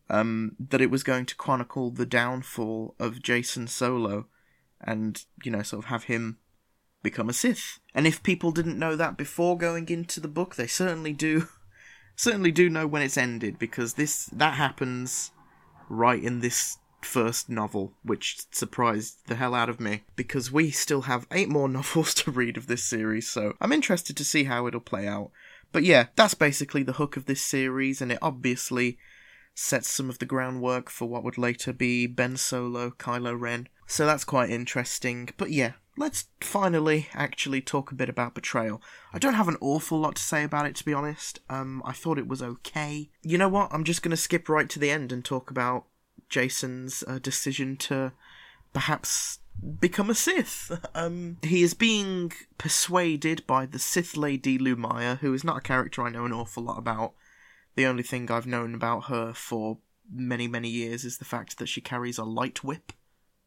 Um, 0.08 0.56
that 0.58 0.80
it 0.80 0.90
was 0.90 1.02
going 1.02 1.26
to 1.26 1.36
chronicle 1.36 1.90
the 1.90 2.06
downfall 2.06 2.94
of 2.98 3.16
Jacen 3.16 3.68
Solo 3.68 4.24
and, 4.80 5.22
you 5.44 5.50
know, 5.50 5.62
sort 5.62 5.84
of 5.84 5.90
have 5.90 6.04
him 6.04 6.38
become 7.02 7.28
a 7.28 7.34
Sith. 7.34 7.78
And 7.94 8.06
if 8.06 8.22
people 8.22 8.52
didn't 8.52 8.78
know 8.78 8.96
that 8.96 9.18
before 9.18 9.58
going 9.58 9.90
into 9.90 10.18
the 10.18 10.28
book, 10.28 10.54
they 10.54 10.66
certainly 10.66 11.12
do 11.12 11.48
certainly 12.16 12.52
do 12.52 12.68
know 12.68 12.86
when 12.86 13.02
it's 13.02 13.16
ended 13.16 13.58
because 13.58 13.94
this 13.94 14.26
that 14.26 14.54
happens 14.54 15.32
right 15.88 16.22
in 16.22 16.40
this 16.40 16.78
first 17.02 17.48
novel, 17.48 17.94
which 18.02 18.46
surprised 18.52 19.26
the 19.26 19.34
hell 19.34 19.54
out 19.54 19.68
of 19.68 19.80
me 19.80 20.02
because 20.16 20.52
we 20.52 20.70
still 20.70 21.02
have 21.02 21.26
eight 21.30 21.48
more 21.48 21.68
novels 21.78 22.14
to 22.14 22.30
read 22.30 22.56
of 22.56 22.66
this 22.66 22.84
series, 22.84 23.28
so 23.28 23.54
I'm 23.60 23.72
interested 23.72 24.16
to 24.16 24.24
see 24.24 24.44
how 24.44 24.66
it'll 24.66 24.80
play 24.80 25.06
out. 25.06 25.30
But 25.72 25.84
yeah, 25.84 26.06
that's 26.16 26.34
basically 26.34 26.82
the 26.82 26.94
hook 26.94 27.16
of 27.16 27.26
this 27.26 27.42
series, 27.42 28.00
and 28.00 28.12
it 28.12 28.18
obviously 28.20 28.98
sets 29.54 29.90
some 29.90 30.08
of 30.08 30.18
the 30.18 30.26
groundwork 30.26 30.90
for 30.90 31.08
what 31.08 31.24
would 31.24 31.38
later 31.38 31.72
be 31.72 32.06
Ben 32.06 32.36
Solo, 32.36 32.90
Kylo 32.90 33.38
Ren. 33.38 33.68
So 33.86 34.06
that's 34.06 34.24
quite 34.24 34.50
interesting. 34.50 35.30
But 35.36 35.50
yeah, 35.50 35.72
let's 35.96 36.26
finally 36.40 37.08
actually 37.14 37.60
talk 37.60 37.90
a 37.90 37.94
bit 37.94 38.08
about 38.08 38.34
Betrayal. 38.34 38.82
I 39.12 39.18
don't 39.18 39.34
have 39.34 39.48
an 39.48 39.58
awful 39.60 39.98
lot 39.98 40.16
to 40.16 40.22
say 40.22 40.42
about 40.42 40.66
it, 40.66 40.76
to 40.76 40.84
be 40.84 40.94
honest. 40.94 41.40
Um, 41.48 41.82
I 41.84 41.92
thought 41.92 42.18
it 42.18 42.28
was 42.28 42.42
okay. 42.42 43.10
You 43.22 43.38
know 43.38 43.48
what? 43.48 43.72
I'm 43.72 43.84
just 43.84 44.02
going 44.02 44.10
to 44.10 44.16
skip 44.16 44.48
right 44.48 44.68
to 44.70 44.78
the 44.78 44.90
end 44.90 45.12
and 45.12 45.24
talk 45.24 45.50
about 45.50 45.84
Jacen's 46.30 47.04
uh, 47.06 47.18
decision 47.18 47.76
to 47.78 48.12
perhaps 48.72 49.38
become 49.80 50.10
a 50.10 50.14
Sith. 50.14 50.72
Um, 50.94 51.38
he 51.42 51.62
is 51.62 51.72
being 51.72 52.32
persuaded 52.58 53.46
by 53.46 53.64
the 53.64 53.78
Sith 53.78 54.16
Lady 54.16 54.58
Lumiya, 54.58 55.18
who 55.18 55.32
is 55.32 55.42
not 55.42 55.58
a 55.58 55.62
character 55.62 56.02
I 56.02 56.10
know 56.10 56.26
an 56.26 56.32
awful 56.32 56.62
lot 56.62 56.78
about. 56.78 57.14
The 57.76 57.86
only 57.86 58.02
thing 58.02 58.30
I've 58.30 58.46
known 58.46 58.74
about 58.74 59.04
her 59.04 59.32
for 59.32 59.78
many, 60.10 60.46
many 60.46 60.68
years 60.68 61.04
is 61.04 61.16
the 61.16 61.24
fact 61.24 61.58
that 61.58 61.68
she 61.68 61.80
carries 61.80 62.18
a 62.18 62.24
light 62.24 62.62
whip, 62.62 62.92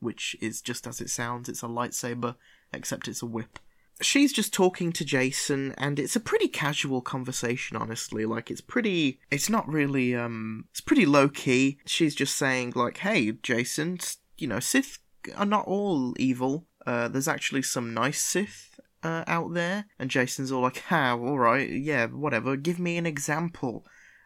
which 0.06 0.36
is 0.42 0.62
just 0.62 0.88
as 0.88 1.02
it 1.02 1.10
sounds. 1.10 1.50
It's 1.50 1.64
a 1.64 1.68
lightsaber, 1.68 2.36
except 2.72 3.08
it's 3.08 3.22
a 3.22 3.26
whip. 3.26 3.60
She's 4.02 4.34
just 4.34 4.54
talking 4.54 4.92
to 4.94 5.06
Jacen, 5.06 5.74
and 5.78 6.00
it's 6.00 6.16
a 6.16 6.20
pretty 6.20 6.48
casual 6.48 7.02
conversation, 7.02 7.76
honestly. 7.76 8.26
Like, 8.26 8.52
it's 8.52 8.62
pretty. 8.62 9.20
It's 9.32 9.50
not 9.50 9.68
really. 9.68 10.16
um 10.16 10.66
It's 10.72 10.82
pretty 10.82 11.06
low 11.06 11.28
key. 11.28 11.80
She's 11.86 12.16
just 12.16 12.36
saying, 12.36 12.74
like, 12.76 12.98
hey, 13.00 13.32
Jacen, 13.32 14.18
you 14.38 14.48
know, 14.48 14.60
Sith 14.60 15.00
are 15.36 15.46
not 15.46 15.66
all 15.66 16.14
evil. 16.18 16.68
Uh, 16.86 17.08
there's 17.08 17.28
actually 17.28 17.64
some 17.64 17.94
nice 17.94 18.22
Sith 18.22 18.80
uh, 19.04 19.24
out 19.28 19.54
there. 19.56 19.86
And 19.98 20.12
Jacen's 20.12 20.52
all 20.52 20.62
like, 20.62 20.78
how? 20.78 21.20
Alright, 21.20 21.70
yeah, 21.70 22.06
whatever. 22.08 22.56
Give 22.56 22.80
me 22.80 22.98
an 22.98 23.08
example 23.08 23.86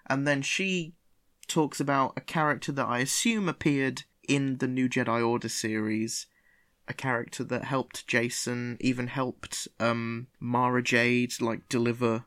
and 0.09 0.27
then 0.27 0.41
she 0.41 0.95
talks 1.47 1.79
about 1.79 2.13
a 2.17 2.21
character 2.21 2.71
that 2.71 2.87
I 2.87 2.99
assume 2.99 3.47
appeared 3.47 4.03
in 4.29 4.59
the 4.59 4.67
New 4.67 4.87
Jedi 4.87 5.27
Order 5.27 5.49
series, 5.49 6.27
a 6.87 6.93
character 6.93 7.43
that 7.43 7.65
helped 7.65 8.07
Jacen, 8.07 8.77
even 8.79 9.07
helped 9.07 9.67
um, 9.79 10.27
Mara 10.39 10.81
Jade 10.81 11.41
like 11.41 11.67
deliver 11.67 12.23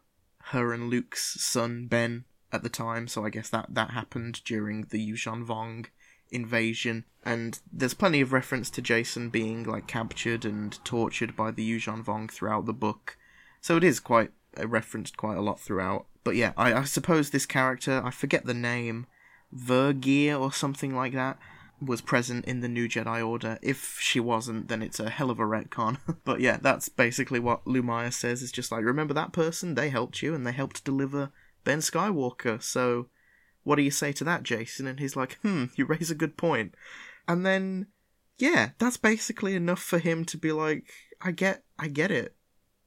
her 0.47 0.73
and 0.73 0.91
Luke's 0.91 1.41
son 1.41 1.87
Ben 1.87 2.25
at 2.53 2.63
the 2.63 2.69
time. 2.69 3.07
So 3.09 3.25
I 3.25 3.31
guess 3.31 3.49
that 3.51 3.67
that 3.71 3.91
happened 3.91 4.43
during 4.45 4.87
the 4.91 5.13
Yuuzhan 5.13 5.47
Vong 5.47 5.87
invasion. 6.31 7.05
And 7.25 7.61
there's 7.73 7.95
plenty 7.95 8.21
of 8.21 8.33
reference 8.33 8.69
to 8.71 8.83
Jacen 8.83 9.31
being 9.31 9.63
like 9.63 9.87
captured 9.87 10.45
and 10.45 10.85
tortured 10.85 11.37
by 11.37 11.53
the 11.53 11.69
Yuuzhan 11.69 12.05
Vong 12.05 12.31
throughout 12.31 12.67
the 12.67 12.73
book. 12.73 13.17
So 13.61 13.77
it 13.77 13.85
is 13.85 14.01
quite 14.01 14.33
uh, 14.59 14.67
referenced 14.67 15.17
quite 15.17 15.39
a 15.39 15.43
lot 15.43 15.61
throughout. 15.61 16.07
But 16.25 16.35
yeah, 16.35 16.53
I, 16.57 16.75
I 16.75 16.85
suppose 16.85 17.31
this 17.31 17.47
character, 17.47 18.03
I 18.05 18.11
forget 18.11 18.45
the 18.45 18.55
name, 18.55 19.07
Vergere 19.55 20.41
or 20.41 20.53
something 20.53 20.95
like 20.95 21.13
that, 21.13 21.39
was 21.85 22.01
present 22.01 22.45
in 22.45 22.61
the 22.61 22.69
New 22.69 22.89
Jedi 22.89 23.27
Order. 23.27 23.59
If 23.63 23.99
she 24.01 24.21
wasn't, 24.21 24.69
then 24.69 24.83
it's 24.83 25.01
a 25.01 25.11
hell 25.11 25.31
of 25.31 25.41
a 25.41 25.45
retcon. 25.45 25.99
but 26.25 26.41
yeah, 26.41 26.59
that's 26.61 26.89
basically 26.89 27.41
what 27.41 27.65
Lumiya 27.65 28.13
says. 28.13 28.43
It's 28.43 28.53
just 28.53 28.71
like, 28.71 28.85
remember 28.85 29.15
that 29.15 29.33
person? 29.33 29.75
They 29.75 29.91
helped 29.91 30.23
you 30.23 30.35
and 30.35 30.47
they 30.47 30.53
helped 30.53 30.85
deliver 30.85 31.31
Ben 31.65 31.79
Skywalker. 31.79 32.63
So 32.63 33.09
what 33.65 33.77
do 33.77 33.83
you 33.83 33.91
say 33.91 34.13
to 34.13 34.25
that, 34.25 34.43
Jacen? 34.43 34.87
And 34.87 35.01
he's 35.01 35.17
like, 35.17 35.39
hmm, 35.43 35.67
you 35.77 35.85
raise 35.85 36.11
a 36.11 36.17
good 36.17 36.37
point. 36.37 36.75
And 37.27 37.45
then, 37.45 37.87
yeah, 38.39 38.71
that's 38.79 38.97
basically 38.97 39.55
enough 39.55 39.83
for 39.83 39.99
him 39.99 40.25
to 40.27 40.39
be 40.39 40.53
like, 40.53 40.91
I 41.21 41.31
get, 41.31 41.65
I 41.79 41.89
get 41.89 42.11
it 42.11 42.37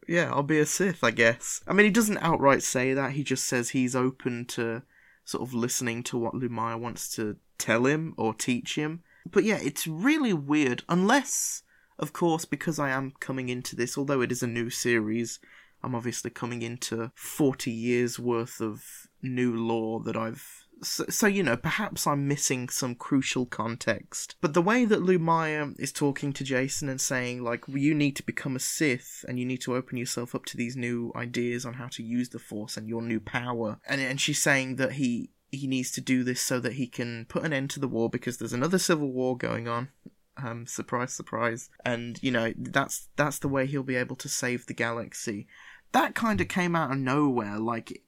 yeah, 0.08 0.32
I'll 0.32 0.44
be 0.44 0.60
a 0.60 0.66
Sith, 0.66 1.04
I 1.04 1.12
guess. 1.12 1.62
I 1.68 1.74
mean, 1.74 1.86
he 1.86 1.92
doesn't 1.92 2.20
outright 2.20 2.64
say 2.64 2.94
that. 2.94 3.14
He 3.14 3.24
just 3.24 3.46
says 3.46 3.70
he's 3.70 3.96
open 3.96 4.46
to 4.48 4.84
sort 5.24 5.48
of 5.48 5.54
listening 5.54 6.04
to 6.04 6.18
what 6.18 6.34
Lumiya 6.34 6.80
wants 6.80 7.14
to 7.16 7.38
tell 7.58 7.86
him 7.86 8.14
or 8.18 8.34
teach 8.34 8.76
him. 8.76 9.02
But 9.30 9.44
yeah, 9.44 9.60
it's 9.62 9.88
really 9.88 10.34
weird. 10.34 10.84
Unless, 10.88 11.64
of 11.98 12.14
course, 12.14 12.46
because 12.46 12.80
I 12.80 12.90
am 12.90 13.14
coming 13.20 13.50
into 13.50 13.76
this, 13.76 13.98
although 13.98 14.22
it 14.22 14.32
is 14.32 14.44
a 14.44 14.48
new 14.48 14.70
series, 14.70 15.40
I'm 15.84 15.96
obviously 15.96 16.32
coming 16.32 16.62
into 16.62 17.12
40 17.16 17.72
years 17.72 18.20
worth 18.20 18.62
of 18.62 19.08
new 19.22 19.56
lore 19.56 20.02
that 20.02 20.16
I've 20.16 20.66
so, 20.82 21.06
so, 21.10 21.28
you 21.28 21.44
know, 21.44 21.58
perhaps 21.58 22.06
I'm 22.06 22.28
missing 22.28 22.70
some 22.70 22.96
crucial 22.96 23.46
context. 23.46 24.36
But 24.42 24.54
the 24.54 24.62
way 24.62 24.86
that 24.86 25.00
Lumiya 25.00 25.80
is 25.80 25.92
talking 25.92 26.34
to 26.34 26.44
Jacen 26.44 26.90
and 26.90 27.00
saying, 27.00 27.44
like, 27.44 27.64
you 27.68 27.94
need 27.94 28.16
to 28.18 28.24
become 28.24 28.56
a 28.56 28.60
Sith 28.60 29.24
and 29.28 29.40
you 29.40 29.46
need 29.46 29.62
to 29.62 29.76
open 29.76 29.98
yourself 29.98 30.36
up 30.36 30.46
to 30.46 30.58
these 30.58 30.76
new 30.76 31.12
ideas 31.16 31.66
on 31.66 31.76
how 31.76 31.88
to 31.88 32.04
use 32.04 32.30
the 32.30 32.40
Force 32.40 32.78
and 32.78 32.88
your 32.88 33.02
new 33.02 33.20
power. 33.20 33.80
And, 33.88 34.02
and 34.02 34.20
she's 34.20 34.42
saying 34.42 34.76
that 34.76 34.94
he, 34.94 35.32
he 35.52 35.68
needs 35.68 35.92
to 35.92 36.02
do 36.02 36.24
this 36.24 36.42
so 36.42 36.60
that 36.60 36.74
he 36.74 36.88
can 36.88 37.26
put 37.26 37.44
an 37.44 37.54
end 37.54 37.70
to 37.72 37.80
the 37.80 37.88
war 37.88 38.10
because 38.10 38.38
there's 38.38 38.54
another 38.54 38.80
civil 38.80 39.12
war 39.12 39.38
going 39.38 39.68
on. 39.68 39.90
Um, 40.38 40.68
surprise, 40.68 41.14
surprise. 41.14 41.70
And, 41.86 42.20
you 42.22 42.32
know, 42.32 42.54
that's, 42.58 43.08
that's 43.16 43.40
the 43.40 43.48
way 43.48 43.66
he'll 43.66 43.84
be 43.84 43.96
able 43.96 44.18
to 44.18 44.28
save 44.28 44.66
the 44.66 44.74
galaxy. 44.74 45.48
That 45.94 46.14
kind 46.14 46.42
of 46.42 46.50
came 46.50 46.76
out 46.76 46.92
of 46.92 46.98
nowhere. 46.98 47.58
Like, 47.58 48.02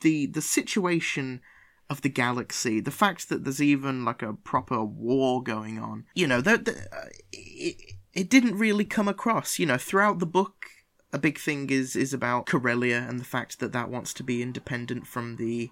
the, 0.00 0.26
the 0.26 0.42
situation 0.42 1.40
of 1.88 2.02
the 2.02 2.08
galaxy, 2.08 2.80
the 2.80 2.90
fact 2.90 3.28
that 3.28 3.44
there's 3.44 3.62
even 3.62 4.04
like 4.04 4.22
a 4.22 4.32
proper 4.32 4.82
war 4.82 5.42
going 5.42 5.78
on, 5.78 6.06
you 6.14 6.26
know, 6.26 6.40
that 6.40 6.68
uh, 6.68 7.08
it, 7.32 7.76
it 8.12 8.30
didn't 8.30 8.58
really 8.58 8.84
come 8.84 9.08
across. 9.08 9.58
You 9.58 9.66
know, 9.66 9.76
throughout 9.76 10.18
the 10.18 10.26
book, 10.26 10.66
a 11.12 11.18
big 11.18 11.38
thing 11.38 11.70
is 11.70 11.94
is 11.94 12.14
about 12.14 12.46
Corellia 12.46 13.04
and 13.08 13.20
the 13.20 13.24
fact 13.24 13.60
that 13.60 13.72
that 13.72 13.90
wants 13.90 14.14
to 14.14 14.22
be 14.22 14.42
independent 14.42 15.06
from 15.06 15.36
the 15.36 15.70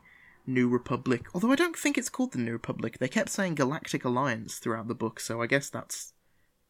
New 0.50 0.69
Republic. 0.69 1.26
Although 1.35 1.52
I 1.52 1.57
don't 1.57 1.76
think 1.76 1.97
it's 1.97 2.09
called 2.09 2.33
the 2.33 2.38
New 2.38 2.52
Republic. 2.52 2.99
They 2.99 3.09
kept 3.09 3.30
saying 3.30 3.54
Galactic 3.54 4.04
Alliance 4.04 4.59
throughout 4.59 4.88
the 4.88 4.95
book, 4.95 5.21
so 5.21 5.40
I 5.40 5.47
guess 5.47 5.71
that's, 5.71 6.12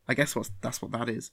I 0.07 0.15
guess 0.15 0.37
what 0.37 0.51
that's 0.61 0.81
what 0.81 0.93
that 0.93 1.09
is. 1.09 1.31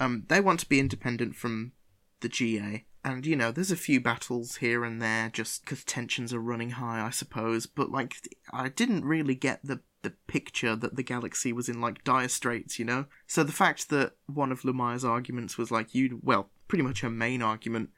Um, 0.00 0.24
they 0.28 0.40
want 0.40 0.60
to 0.60 0.68
be 0.68 0.78
independent 0.78 1.34
from 1.34 1.72
the 2.20 2.28
GA, 2.28 2.84
and 3.04 3.26
you 3.26 3.36
know 3.36 3.50
there's 3.50 3.70
a 3.70 3.76
few 3.76 4.00
battles 4.00 4.56
here 4.56 4.84
and 4.84 5.00
there 5.00 5.30
just 5.32 5.64
because 5.64 5.84
tensions 5.84 6.32
are 6.32 6.40
running 6.40 6.70
high 6.70 7.04
i 7.04 7.10
suppose 7.10 7.66
but 7.66 7.90
like 7.90 8.16
i 8.52 8.68
didn't 8.68 9.04
really 9.04 9.34
get 9.34 9.60
the 9.64 9.80
the 10.02 10.12
picture 10.26 10.76
that 10.76 10.96
the 10.96 11.02
galaxy 11.02 11.52
was 11.52 11.68
in 11.68 11.80
like 11.80 12.04
dire 12.04 12.28
straits 12.28 12.78
you 12.78 12.84
know 12.84 13.06
so 13.26 13.42
the 13.42 13.52
fact 13.52 13.88
that 13.90 14.12
one 14.26 14.52
of 14.52 14.62
lumiya's 14.62 15.04
arguments 15.04 15.58
was 15.58 15.70
like 15.70 15.94
you 15.94 16.20
well 16.22 16.50
pretty 16.68 16.82
much 16.82 17.00
her 17.00 17.10
main 17.10 17.42
argument 17.42 17.90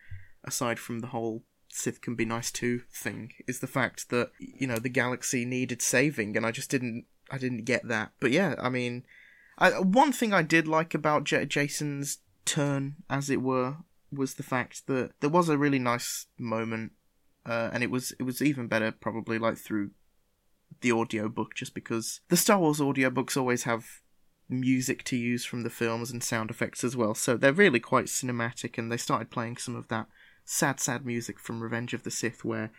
aside 0.44 0.78
from 0.78 1.00
the 1.00 1.08
whole 1.08 1.42
sith 1.72 2.00
can 2.00 2.14
be 2.14 2.24
nice 2.24 2.50
too 2.50 2.82
thing 2.92 3.32
is 3.46 3.60
the 3.60 3.66
fact 3.66 4.10
that 4.10 4.30
you 4.38 4.66
know 4.66 4.76
the 4.76 4.88
galaxy 4.88 5.44
needed 5.44 5.80
saving 5.80 6.36
and 6.36 6.44
i 6.44 6.50
just 6.50 6.70
didn't 6.70 7.04
i 7.30 7.38
didn't 7.38 7.64
get 7.64 7.86
that 7.86 8.10
but 8.20 8.30
yeah 8.30 8.54
i 8.58 8.68
mean 8.68 9.04
I, 9.60 9.78
one 9.78 10.10
thing 10.10 10.32
I 10.32 10.42
did 10.42 10.66
like 10.66 10.94
about 10.94 11.24
J- 11.24 11.44
Jacen's 11.44 12.18
turn, 12.46 12.96
as 13.10 13.28
it 13.28 13.42
were, 13.42 13.76
was 14.10 14.34
the 14.34 14.42
fact 14.42 14.86
that 14.86 15.12
there 15.20 15.30
was 15.30 15.48
a 15.48 15.58
really 15.58 15.78
nice 15.78 16.26
moment, 16.38 16.92
uh, 17.44 17.70
and 17.72 17.84
it 17.84 17.90
was 17.90 18.12
it 18.18 18.22
was 18.22 18.40
even 18.40 18.66
better 18.66 18.90
probably 18.90 19.38
like 19.38 19.58
through 19.58 19.90
the 20.80 20.92
audiobook 20.92 21.54
just 21.54 21.74
because 21.74 22.20
the 22.28 22.36
Star 22.36 22.58
Wars 22.58 22.80
audiobooks 22.80 23.36
always 23.36 23.64
have 23.64 24.00
music 24.48 25.04
to 25.04 25.16
use 25.16 25.44
from 25.44 25.62
the 25.62 25.70
films 25.70 26.10
and 26.10 26.24
sound 26.24 26.50
effects 26.50 26.82
as 26.82 26.96
well. 26.96 27.14
So 27.14 27.36
they're 27.36 27.52
really 27.52 27.80
quite 27.80 28.06
cinematic 28.06 28.78
and 28.78 28.90
they 28.90 28.96
started 28.96 29.30
playing 29.30 29.58
some 29.58 29.76
of 29.76 29.88
that 29.88 30.06
sad 30.50 30.80
sad 30.80 31.06
music 31.06 31.38
from 31.38 31.62
Revenge 31.62 31.94
of 31.94 32.02
the 32.02 32.10
Sith 32.10 32.44
where 32.44 32.72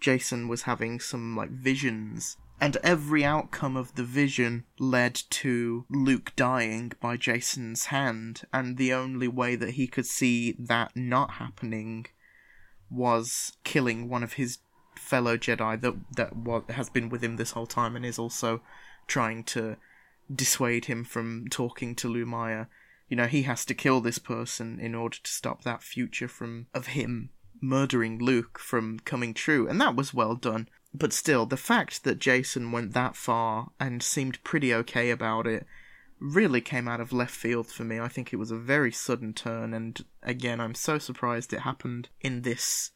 Jacen 0.00 0.48
was 0.48 0.62
having 0.62 0.98
some 0.98 1.36
like 1.36 1.50
visions 1.50 2.38
and 2.58 2.78
every 2.82 3.22
outcome 3.22 3.76
of 3.76 3.94
the 3.96 4.02
vision 4.02 4.64
led 4.78 5.14
to 5.14 5.84
Luke 5.90 6.32
dying 6.36 6.92
by 7.02 7.18
Jacen's 7.18 7.86
hand 7.86 8.42
and 8.50 8.78
the 8.78 8.94
only 8.94 9.28
way 9.28 9.56
that 9.56 9.72
he 9.72 9.86
could 9.86 10.06
see 10.06 10.56
that 10.58 10.96
not 10.96 11.32
happening 11.32 12.06
was 12.90 13.52
killing 13.62 14.08
one 14.08 14.22
of 14.22 14.32
his 14.32 14.58
fellow 14.96 15.36
Jedi 15.36 15.78
that 15.82 15.94
that 16.16 16.34
was, 16.34 16.62
has 16.70 16.88
been 16.88 17.10
with 17.10 17.22
him 17.22 17.36
this 17.36 17.50
whole 17.50 17.66
time 17.66 17.94
and 17.94 18.06
is 18.06 18.18
also 18.18 18.62
trying 19.06 19.44
to 19.44 19.76
dissuade 20.34 20.86
him 20.86 21.04
from 21.04 21.46
talking 21.50 21.94
to 21.96 22.08
Lumiya. 22.08 22.68
You 23.08 23.16
know, 23.16 23.26
he 23.26 23.42
has 23.42 23.64
to 23.66 23.74
kill 23.74 24.00
this 24.00 24.18
person 24.18 24.78
in 24.78 24.94
order 24.94 25.18
to 25.22 25.30
stop 25.30 25.62
that 25.62 25.82
future 25.82 26.28
from 26.28 26.66
of 26.74 26.88
him 26.88 27.30
murdering 27.60 28.18
Luke 28.18 28.58
from 28.58 29.00
coming 29.00 29.34
true, 29.34 29.68
and 29.68 29.80
that 29.80 29.96
was 29.96 30.14
well 30.14 30.34
done. 30.34 30.68
But 30.94 31.12
still, 31.12 31.46
the 31.46 31.56
fact 31.56 32.04
that 32.04 32.18
Jacen 32.18 32.72
went 32.72 32.94
that 32.94 33.16
far 33.16 33.70
and 33.78 34.02
seemed 34.02 34.42
pretty 34.44 34.72
okay 34.74 35.10
about 35.10 35.46
it 35.46 35.66
really 36.20 36.60
came 36.60 36.88
out 36.88 37.00
of 37.00 37.12
left 37.12 37.34
field 37.34 37.68
for 37.68 37.84
me. 37.84 38.00
I 38.00 38.08
think 38.08 38.32
it 38.32 38.38
was 38.38 38.50
a 38.50 38.56
very 38.56 38.92
sudden 38.92 39.32
turn, 39.32 39.74
and 39.74 40.04
again, 40.22 40.60
I'm 40.60 40.74
so 40.74 40.98
surprised 40.98 41.52
it 41.52 41.60
happened 41.60 42.08
in 42.20 42.42
this 42.42 42.90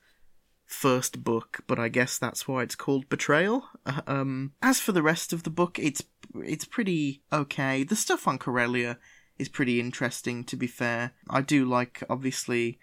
first 0.65 1.23
book, 1.23 1.61
but 1.67 1.79
I 1.79 1.89
guess 1.89 2.19
that's 2.19 2.49
why 2.49 2.63
it's 2.63 2.75
called 2.75 3.09
Betrayal. 3.09 3.65
Uh, 3.85 4.01
um, 4.07 4.53
as 4.63 4.81
for 4.81 4.93
the 4.93 5.03
rest 5.03 5.33
of 5.33 5.43
the 5.43 5.51
book, 5.51 5.79
it's 5.79 6.03
it's 6.43 6.65
pretty 6.65 7.23
okay. 7.33 7.85
The 7.85 7.97
stuff 7.97 8.27
on 8.27 8.39
Corellia 8.39 8.99
is 9.39 9.49
pretty 9.49 9.81
interesting, 9.81 10.45
to 10.45 10.57
be 10.57 10.67
fair. 10.67 11.13
I 11.29 11.41
do 11.41 11.65
like, 11.65 12.03
obviously, 12.09 12.79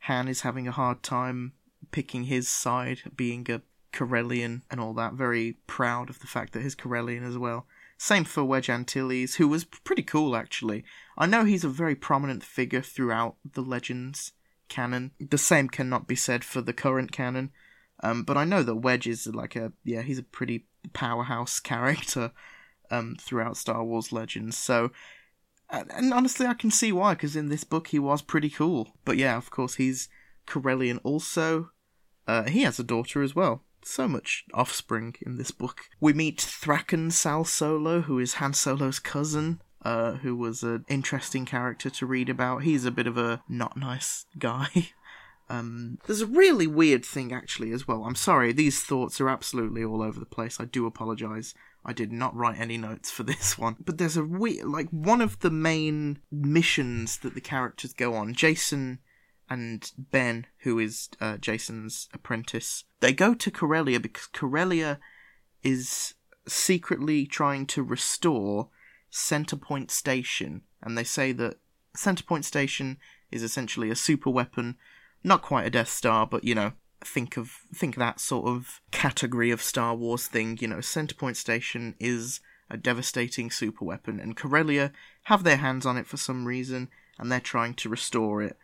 Han 0.00 0.28
is 0.28 0.42
having 0.42 0.66
a 0.66 0.72
hard 0.72 1.02
time 1.02 1.52
picking 1.90 2.24
his 2.24 2.48
side, 2.48 2.98
being 3.16 3.50
a 3.50 3.62
Corellian 3.92 4.62
and 4.70 4.80
all 4.80 4.94
that. 4.94 5.14
Very 5.14 5.58
proud 5.66 6.10
of 6.10 6.20
the 6.20 6.26
fact 6.26 6.52
that 6.52 6.62
he's 6.62 6.74
Corellian 6.74 7.26
as 7.26 7.38
well. 7.38 7.66
Same 7.98 8.24
for 8.24 8.42
Wedge 8.42 8.68
Antilles, 8.68 9.36
who 9.36 9.46
was 9.46 9.64
pretty 9.64 10.02
cool 10.02 10.34
actually. 10.34 10.84
I 11.16 11.26
know 11.26 11.44
he's 11.44 11.62
a 11.62 11.68
very 11.68 11.94
prominent 11.94 12.42
figure 12.42 12.82
throughout 12.82 13.36
the 13.44 13.60
Legends 13.60 14.32
canon. 14.68 15.12
The 15.20 15.38
same 15.38 15.68
cannot 15.68 16.08
be 16.08 16.16
said 16.16 16.42
for 16.42 16.60
the 16.60 16.72
current 16.72 17.12
canon. 17.12 17.52
Um, 18.02 18.24
but 18.24 18.36
I 18.36 18.44
know 18.44 18.64
that 18.64 18.76
Wedge 18.76 19.06
is 19.06 19.26
like 19.28 19.54
a 19.54 19.72
yeah, 19.84 20.02
he's 20.02 20.18
a 20.18 20.24
pretty 20.24 20.66
powerhouse 20.92 21.60
character 21.72 22.32
um, 22.90 23.16
throughout 23.20 23.56
Star 23.56 23.84
Wars 23.84 24.12
Legends. 24.12 24.58
So, 24.58 24.90
and 25.72 26.12
honestly, 26.12 26.46
I 26.46 26.54
can 26.54 26.70
see 26.70 26.92
why 26.92 27.14
because 27.14 27.34
in 27.34 27.48
this 27.48 27.64
book 27.64 27.88
he 27.88 27.98
was 27.98 28.22
pretty 28.22 28.50
cool. 28.50 28.94
But 29.04 29.16
yeah, 29.16 29.36
of 29.36 29.50
course 29.50 29.76
he's 29.76 30.08
Corellian 30.46 31.00
also. 31.02 31.70
Uh, 32.26 32.44
he 32.44 32.62
has 32.62 32.78
a 32.78 32.84
daughter 32.84 33.22
as 33.22 33.34
well. 33.34 33.62
So 33.84 34.06
much 34.06 34.44
offspring 34.54 35.16
in 35.22 35.38
this 35.38 35.50
book. 35.50 35.82
We 35.98 36.12
meet 36.12 36.38
Thrackan 36.38 37.10
Sal 37.10 37.44
Solo, 37.44 38.02
who 38.02 38.18
is 38.20 38.34
Han 38.34 38.54
Solo's 38.54 39.00
cousin, 39.00 39.60
uh, 39.84 40.12
who 40.12 40.36
was 40.36 40.62
an 40.62 40.84
interesting 40.88 41.44
character 41.44 41.90
to 41.90 42.06
read 42.06 42.28
about. 42.28 42.62
He's 42.62 42.84
a 42.84 42.92
bit 42.92 43.08
of 43.08 43.18
a 43.18 43.42
not 43.48 43.76
nice 43.76 44.26
guy. 44.38 44.68
Um, 45.48 45.98
there's 46.06 46.22
a 46.22 46.26
really 46.26 46.66
weird 46.66 47.04
thing 47.04 47.30
actually 47.30 47.72
as 47.72 47.86
well. 47.86 48.04
I'm 48.04 48.14
sorry, 48.14 48.52
these 48.52 48.80
thoughts 48.82 49.20
are 49.20 49.28
absolutely 49.28 49.84
all 49.84 50.00
over 50.00 50.18
the 50.18 50.24
place. 50.24 50.58
I 50.58 50.64
do 50.64 50.86
apologize. 50.86 51.52
I 51.84 51.92
did 51.92 52.12
not 52.12 52.34
write 52.34 52.60
any 52.60 52.78
notes 52.78 53.10
for 53.10 53.22
this 53.24 53.58
one. 53.58 53.76
But 53.80 53.98
there's 53.98 54.16
a 54.16 54.24
weird, 54.24 54.66
like, 54.66 54.88
one 54.90 55.20
of 55.20 55.40
the 55.40 55.50
main 55.50 56.18
missions 56.30 57.18
that 57.18 57.34
the 57.34 57.40
characters 57.40 57.92
go 57.92 58.14
on, 58.14 58.34
Jacen 58.34 58.98
and 59.50 59.90
Ben, 59.98 60.46
who 60.60 60.78
is 60.78 61.10
uh, 61.20 61.36
Jacen's 61.36 62.08
apprentice, 62.14 62.84
they 63.00 63.12
go 63.12 63.34
to 63.34 63.50
Corellia 63.50 64.00
because 64.00 64.26
Corellia 64.26 64.98
is 65.62 66.14
secretly 66.46 67.26
trying 67.26 67.66
to 67.66 67.82
restore 67.82 68.70
Centerpoint 69.10 69.90
Station, 69.90 70.62
and 70.82 70.96
they 70.96 71.04
say 71.04 71.32
that 71.32 71.56
Centerpoint 71.96 72.44
Station 72.44 72.98
is 73.30 73.42
essentially 73.42 73.90
a 73.90 73.96
super 73.96 74.30
weapon, 74.30 74.76
not 75.22 75.42
quite 75.42 75.66
a 75.66 75.70
Death 75.70 75.90
Star, 75.90 76.26
but 76.26 76.44
you 76.44 76.54
know, 76.54 76.72
think 77.06 77.36
of 77.36 77.60
think 77.74 77.96
that 77.96 78.20
sort 78.20 78.46
of 78.46 78.80
category 78.90 79.50
of 79.50 79.62
Star 79.62 79.94
Wars 79.94 80.26
thing. 80.26 80.58
You 80.60 80.68
know, 80.68 80.76
Centerpoint 80.78 81.36
Station 81.36 81.94
is 81.98 82.40
a 82.70 82.76
devastating 82.76 83.50
super 83.50 83.84
weapon, 83.84 84.18
and 84.18 84.36
Corellia 84.36 84.92
have 85.24 85.44
their 85.44 85.58
hands 85.58 85.86
on 85.86 85.96
it 85.96 86.06
for 86.06 86.16
some 86.16 86.46
reason, 86.46 86.88
and 87.18 87.30
they're 87.30 87.40
trying 87.40 87.74
to 87.74 87.88
restore 87.88 88.42
it. 88.42 88.56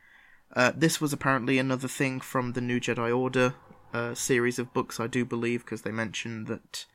Uh, 0.54 0.72
this 0.74 1.00
was 1.00 1.12
apparently 1.12 1.58
another 1.58 1.88
thing 1.88 2.20
from 2.20 2.54
the 2.54 2.60
New 2.60 2.80
Jedi 2.80 3.16
Order 3.16 3.54
uh, 3.92 4.14
series 4.14 4.58
of 4.58 4.72
books, 4.72 4.98
I 4.98 5.06
do 5.06 5.24
believe, 5.24 5.64
because 5.64 5.82
they 5.82 5.90
mentioned 5.90 6.46
that 6.46 6.86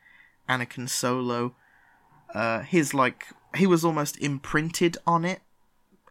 Anakin 0.50 0.90
Solo, 0.90 1.56
uh, 2.34 2.62
his 2.62 2.94
like 2.94 3.28
he 3.56 3.68
was 3.68 3.86
almost 3.86 4.18
imprinted 4.18 4.98
on 5.06 5.26
it. 5.26 5.42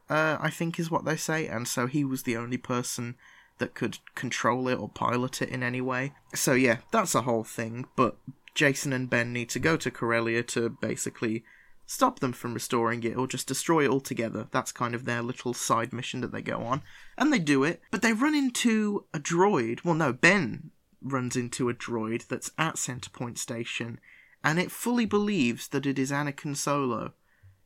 Uh, 0.08 0.36
I 0.40 0.50
think 0.50 0.78
is 0.78 0.90
what 0.90 1.04
they 1.04 1.16
say, 1.16 1.46
and 1.46 1.66
so 1.66 1.86
he 1.86 2.04
was 2.04 2.22
the 2.22 2.36
only 2.36 2.58
person 2.58 3.16
that 3.62 3.74
could 3.74 3.98
control 4.16 4.66
it 4.66 4.74
or 4.74 4.88
pilot 4.88 5.40
it 5.40 5.48
in 5.48 5.62
any 5.62 5.80
way. 5.80 6.14
So 6.34 6.54
yeah, 6.54 6.78
that's 6.90 7.14
a 7.14 7.22
whole 7.22 7.44
thing. 7.44 7.86
But 7.94 8.16
Jacen 8.56 8.92
and 8.92 9.08
Ben 9.08 9.32
need 9.32 9.50
to 9.50 9.60
go 9.60 9.76
to 9.76 9.90
Corellia 9.90 10.42
to 10.42 10.68
basically 10.68 11.44
stop 11.86 12.18
them 12.18 12.32
from 12.32 12.54
restoring 12.54 13.04
it 13.04 13.16
or 13.16 13.28
just 13.28 13.46
destroy 13.46 13.84
it 13.84 13.90
altogether. 13.90 14.48
That's 14.50 14.72
kind 14.72 14.96
of 14.96 15.04
their 15.04 15.22
little 15.22 15.54
side 15.54 15.92
mission 15.92 16.22
that 16.22 16.32
they 16.32 16.42
go 16.42 16.62
on. 16.62 16.82
And 17.16 17.32
they 17.32 17.38
do 17.38 17.62
it, 17.62 17.80
but 17.92 18.02
they 18.02 18.12
run 18.12 18.34
into 18.34 19.04
a 19.14 19.20
droid. 19.20 19.84
Well, 19.84 19.94
no, 19.94 20.12
Ben 20.12 20.72
runs 21.00 21.36
into 21.36 21.68
a 21.68 21.74
droid 21.74 22.26
that's 22.26 22.50
at 22.58 22.74
Centerpoint 22.74 23.38
Station, 23.38 24.00
and 24.42 24.58
it 24.58 24.72
fully 24.72 25.06
believes 25.06 25.68
that 25.68 25.86
it 25.86 26.00
is 26.00 26.10
Anakin 26.10 26.56
Solo. 26.56 27.12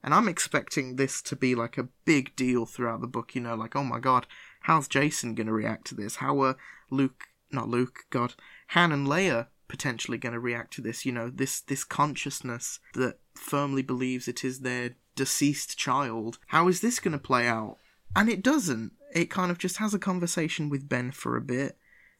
And 0.02 0.14
I'm 0.14 0.28
expecting 0.28 0.96
this 0.96 1.20
to 1.22 1.34
be 1.34 1.54
like 1.54 1.78
a 1.78 1.88
big 2.04 2.36
deal 2.36 2.64
throughout 2.66 3.00
the 3.00 3.08
book, 3.08 3.34
you 3.34 3.40
know, 3.40 3.54
like, 3.54 3.74
oh 3.74 3.82
my 3.82 3.98
god, 3.98 4.26
how's 4.66 4.88
Jacen 4.88 5.36
going 5.36 5.46
to 5.46 5.52
react 5.52 5.86
to 5.86 5.94
this? 5.94 6.16
How 6.16 6.40
are 6.40 6.56
Luke, 6.90 7.28
not 7.52 7.68
Luke, 7.68 8.00
God, 8.10 8.34
Han 8.70 8.90
and 8.90 9.06
Leia 9.06 9.46
potentially 9.68 10.18
going 10.18 10.32
to 10.32 10.40
react 10.40 10.72
to 10.74 10.82
this? 10.82 11.06
You 11.06 11.12
know, 11.12 11.30
this, 11.30 11.60
this 11.60 11.84
consciousness 11.84 12.80
that 12.94 13.20
firmly 13.34 13.82
believes 13.82 14.26
it 14.26 14.44
is 14.44 14.60
their 14.60 14.96
deceased 15.14 15.78
child. 15.78 16.38
How 16.48 16.66
is 16.66 16.80
this 16.80 16.98
going 16.98 17.12
to 17.12 17.18
play 17.18 17.46
out? 17.46 17.76
And 18.16 18.28
it 18.28 18.42
doesn't. 18.42 18.90
It 19.14 19.30
kind 19.30 19.52
of 19.52 19.58
just 19.58 19.76
has 19.76 19.94
a 19.94 20.00
conversation 20.00 20.68
with 20.68 20.88
Ben 20.88 21.12
for 21.12 21.36
a 21.36 21.40
bit, 21.40 21.78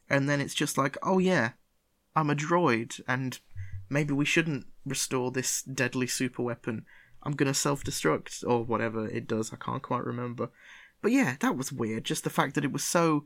and 0.09 0.29
then 0.29 0.41
it's 0.41 0.55
just 0.55 0.79
like, 0.79 0.97
oh 1.03 1.19
yeah, 1.19 1.51
I'm 2.15 2.31
a 2.31 2.37
droid, 2.37 3.01
and 3.09 3.41
maybe 3.91 4.15
we 4.15 4.25
shouldn't 4.25 4.67
restore 4.85 5.33
this 5.33 5.63
deadly 5.63 6.07
super 6.07 6.45
weapon. 6.45 6.87
I'm 7.25 7.33
gonna 7.33 7.55
self 7.55 7.83
destruct, 7.83 8.45
or 8.47 8.63
whatever 8.63 9.09
it 9.09 9.27
does, 9.27 9.53
I 9.53 9.57
can't 9.57 9.83
quite 9.83 10.05
remember. 10.05 10.51
But 11.03 11.13
yeah, 11.13 11.37
that 11.41 11.57
was 11.57 11.73
weird. 11.73 12.05
Just 12.05 12.25
the 12.25 12.31
fact 12.31 12.55
that 12.55 12.65
it 12.65 12.73
was 12.73 12.85
so 12.85 13.25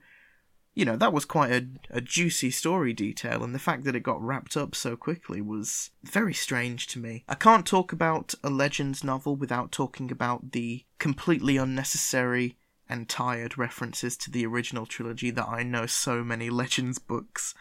you 0.74 0.84
know, 0.84 0.96
that 0.96 1.12
was 1.12 1.24
quite 1.24 1.50
a, 1.50 1.66
a 1.90 2.00
juicy 2.00 2.50
story 2.50 2.92
detail, 2.92 3.42
and 3.42 3.54
the 3.54 3.58
fact 3.58 3.84
that 3.84 3.96
it 3.96 4.02
got 4.02 4.22
wrapped 4.22 4.56
up 4.56 4.74
so 4.74 4.96
quickly 4.96 5.40
was 5.40 5.90
very 6.04 6.32
strange 6.32 6.86
to 6.88 6.98
me. 6.98 7.24
I 7.28 7.34
can't 7.34 7.66
talk 7.66 7.92
about 7.92 8.34
a 8.44 8.50
Legends 8.50 9.02
novel 9.02 9.34
without 9.34 9.72
talking 9.72 10.10
about 10.12 10.52
the 10.52 10.84
completely 10.98 11.56
unnecessary 11.56 12.56
and 12.88 13.08
tired 13.08 13.58
references 13.58 14.16
to 14.18 14.30
the 14.30 14.46
original 14.46 14.86
trilogy 14.86 15.30
that 15.30 15.48
I 15.48 15.62
know 15.62 15.86
so 15.86 16.22
many 16.22 16.50
Legends 16.50 16.98
books 16.98 17.54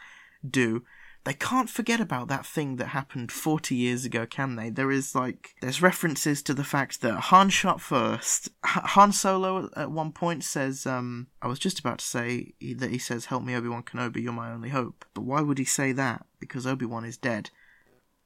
do 0.48 0.84
they 1.24 1.34
can't 1.34 1.68
forget 1.68 2.00
about 2.00 2.28
that 2.28 2.46
thing 2.46 2.76
that 2.76 2.86
happened 2.88 3.30
40 3.30 3.74
years 3.74 4.04
ago, 4.06 4.24
can 4.26 4.56
they? 4.56 4.70
There 4.70 4.90
is 4.90 5.14
like, 5.14 5.54
there's 5.60 5.82
references 5.82 6.42
to 6.42 6.54
the 6.54 6.64
fact 6.64 7.02
that 7.02 7.14
Han 7.14 7.50
shot 7.50 7.80
first. 7.80 8.48
H- 8.64 8.82
Han 8.84 9.12
Solo 9.12 9.68
at 9.76 9.90
one 9.90 10.12
point 10.12 10.44
says, 10.44 10.86
um, 10.86 11.26
I 11.42 11.46
was 11.46 11.58
just 11.58 11.78
about 11.78 11.98
to 11.98 12.04
say 12.04 12.54
that 12.76 12.90
he 12.90 12.98
says, 12.98 13.26
Help 13.26 13.44
me, 13.44 13.54
Obi 13.54 13.68
Wan 13.68 13.82
Kenobi, 13.82 14.22
you're 14.22 14.32
my 14.32 14.50
only 14.50 14.70
hope. 14.70 15.04
But 15.12 15.24
why 15.24 15.42
would 15.42 15.58
he 15.58 15.64
say 15.64 15.92
that? 15.92 16.24
Because 16.38 16.66
Obi 16.66 16.86
Wan 16.86 17.04
is 17.04 17.18
dead. 17.18 17.50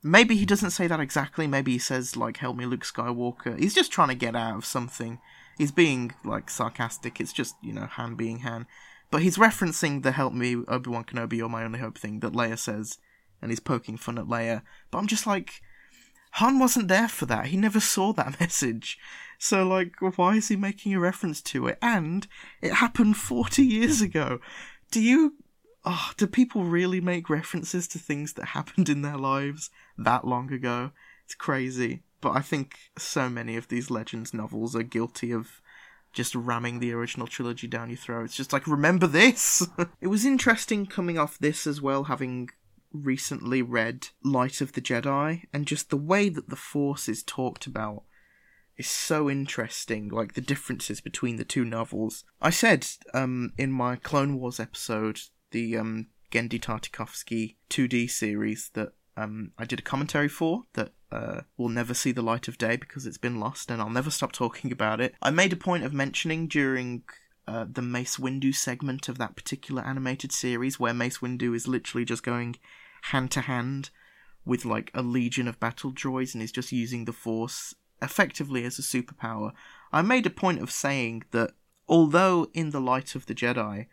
Maybe 0.00 0.36
he 0.36 0.46
doesn't 0.46 0.70
say 0.70 0.86
that 0.86 1.00
exactly. 1.00 1.48
Maybe 1.48 1.72
he 1.72 1.78
says, 1.78 2.16
like, 2.16 2.36
Help 2.36 2.56
me, 2.56 2.64
Luke 2.64 2.84
Skywalker. 2.84 3.58
He's 3.58 3.74
just 3.74 3.90
trying 3.90 4.08
to 4.08 4.14
get 4.14 4.36
out 4.36 4.56
of 4.56 4.64
something. 4.64 5.18
He's 5.58 5.72
being, 5.72 6.14
like, 6.24 6.48
sarcastic. 6.48 7.20
It's 7.20 7.32
just, 7.32 7.56
you 7.60 7.72
know, 7.72 7.86
Han 7.86 8.14
being 8.14 8.40
Han. 8.40 8.66
But 9.14 9.22
he's 9.22 9.36
referencing 9.36 10.02
the 10.02 10.10
"Help 10.10 10.32
me, 10.32 10.56
Obi 10.66 10.90
Wan 10.90 11.04
Kenobi, 11.04 11.36
you're 11.36 11.48
my 11.48 11.62
only 11.62 11.78
hope" 11.78 11.96
thing 11.96 12.18
that 12.18 12.32
Leia 12.32 12.58
says, 12.58 12.98
and 13.40 13.52
he's 13.52 13.60
poking 13.60 13.96
fun 13.96 14.18
at 14.18 14.24
Leia. 14.24 14.62
But 14.90 14.98
I'm 14.98 15.06
just 15.06 15.24
like, 15.24 15.62
Han 16.32 16.58
wasn't 16.58 16.88
there 16.88 17.06
for 17.06 17.24
that. 17.26 17.46
He 17.46 17.56
never 17.56 17.78
saw 17.78 18.12
that 18.12 18.40
message. 18.40 18.98
So, 19.38 19.64
like, 19.64 19.92
why 20.00 20.34
is 20.34 20.48
he 20.48 20.56
making 20.56 20.94
a 20.94 20.98
reference 20.98 21.40
to 21.42 21.68
it? 21.68 21.78
And 21.80 22.26
it 22.60 22.72
happened 22.72 23.16
40 23.16 23.62
years 23.62 24.00
ago. 24.00 24.40
Do 24.90 25.00
you. 25.00 25.36
Oh, 25.84 26.10
do 26.16 26.26
people 26.26 26.64
really 26.64 27.00
make 27.00 27.30
references 27.30 27.86
to 27.88 28.00
things 28.00 28.32
that 28.32 28.46
happened 28.46 28.88
in 28.88 29.02
their 29.02 29.16
lives 29.16 29.70
that 29.96 30.26
long 30.26 30.52
ago? 30.52 30.90
It's 31.24 31.36
crazy. 31.36 32.02
But 32.20 32.32
I 32.32 32.40
think 32.40 32.78
so 32.98 33.30
many 33.30 33.54
of 33.54 33.68
these 33.68 33.92
Legends 33.92 34.34
novels 34.34 34.74
are 34.74 34.82
guilty 34.82 35.30
of 35.30 35.60
just 36.14 36.34
ramming 36.34 36.78
the 36.78 36.92
original 36.92 37.26
trilogy 37.26 37.66
down 37.66 37.90
your 37.90 37.98
throat. 37.98 38.24
It's 38.24 38.36
just 38.36 38.52
like, 38.52 38.66
remember 38.66 39.06
this! 39.06 39.66
it 40.00 40.06
was 40.06 40.24
interesting 40.24 40.86
coming 40.86 41.18
off 41.18 41.38
this 41.38 41.66
as 41.66 41.82
well, 41.82 42.04
having 42.04 42.48
recently 42.92 43.60
read 43.60 44.08
Light 44.22 44.60
of 44.60 44.72
the 44.72 44.80
Jedi, 44.80 45.42
and 45.52 45.66
just 45.66 45.90
the 45.90 45.96
way 45.96 46.28
that 46.28 46.48
the 46.48 46.56
Force 46.56 47.08
is 47.08 47.22
talked 47.22 47.66
about 47.66 48.04
is 48.76 48.86
so 48.88 49.28
interesting, 49.28 50.08
like 50.08 50.34
the 50.34 50.40
differences 50.40 51.00
between 51.00 51.36
the 51.36 51.44
two 51.44 51.64
novels. 51.64 52.24
I 52.40 52.50
said 52.50 52.86
um, 53.12 53.52
in 53.58 53.70
my 53.70 53.96
Clone 53.96 54.38
Wars 54.38 54.58
episode, 54.58 55.20
the 55.50 55.76
um, 55.76 56.08
Genndy 56.30 56.60
Tartakovsky 56.60 57.56
2D 57.70 58.10
series 58.10 58.70
that 58.74 58.92
um, 59.16 59.52
I 59.58 59.64
did 59.64 59.78
a 59.78 59.82
commentary 59.82 60.28
for 60.28 60.64
that 60.74 60.92
uh, 61.14 61.42
will 61.56 61.68
never 61.68 61.94
see 61.94 62.10
the 62.10 62.22
light 62.22 62.48
of 62.48 62.58
day 62.58 62.76
because 62.76 63.06
it's 63.06 63.18
been 63.18 63.38
lost, 63.38 63.70
and 63.70 63.80
I'll 63.80 63.88
never 63.88 64.10
stop 64.10 64.32
talking 64.32 64.72
about 64.72 65.00
it. 65.00 65.14
I 65.22 65.30
made 65.30 65.52
a 65.52 65.56
point 65.56 65.84
of 65.84 65.92
mentioning 65.92 66.48
during 66.48 67.04
uh, 67.46 67.66
the 67.70 67.82
Mace 67.82 68.16
Windu 68.16 68.54
segment 68.54 69.08
of 69.08 69.18
that 69.18 69.36
particular 69.36 69.82
animated 69.82 70.32
series, 70.32 70.80
where 70.80 70.92
Mace 70.92 71.18
Windu 71.18 71.54
is 71.54 71.68
literally 71.68 72.04
just 72.04 72.24
going 72.24 72.56
hand 73.02 73.30
to 73.32 73.42
hand 73.42 73.90
with 74.44 74.64
like 74.64 74.90
a 74.92 75.02
legion 75.02 75.46
of 75.46 75.60
battle 75.60 75.92
droids 75.92 76.34
and 76.34 76.42
is 76.42 76.52
just 76.52 76.72
using 76.72 77.04
the 77.04 77.12
Force 77.12 77.74
effectively 78.02 78.64
as 78.64 78.78
a 78.78 78.82
superpower. 78.82 79.52
I 79.92 80.02
made 80.02 80.26
a 80.26 80.30
point 80.30 80.60
of 80.60 80.70
saying 80.70 81.24
that 81.30 81.52
although 81.88 82.48
in 82.52 82.70
the 82.70 82.80
light 82.80 83.14
of 83.14 83.26
the 83.26 83.34
Jedi, 83.34 83.86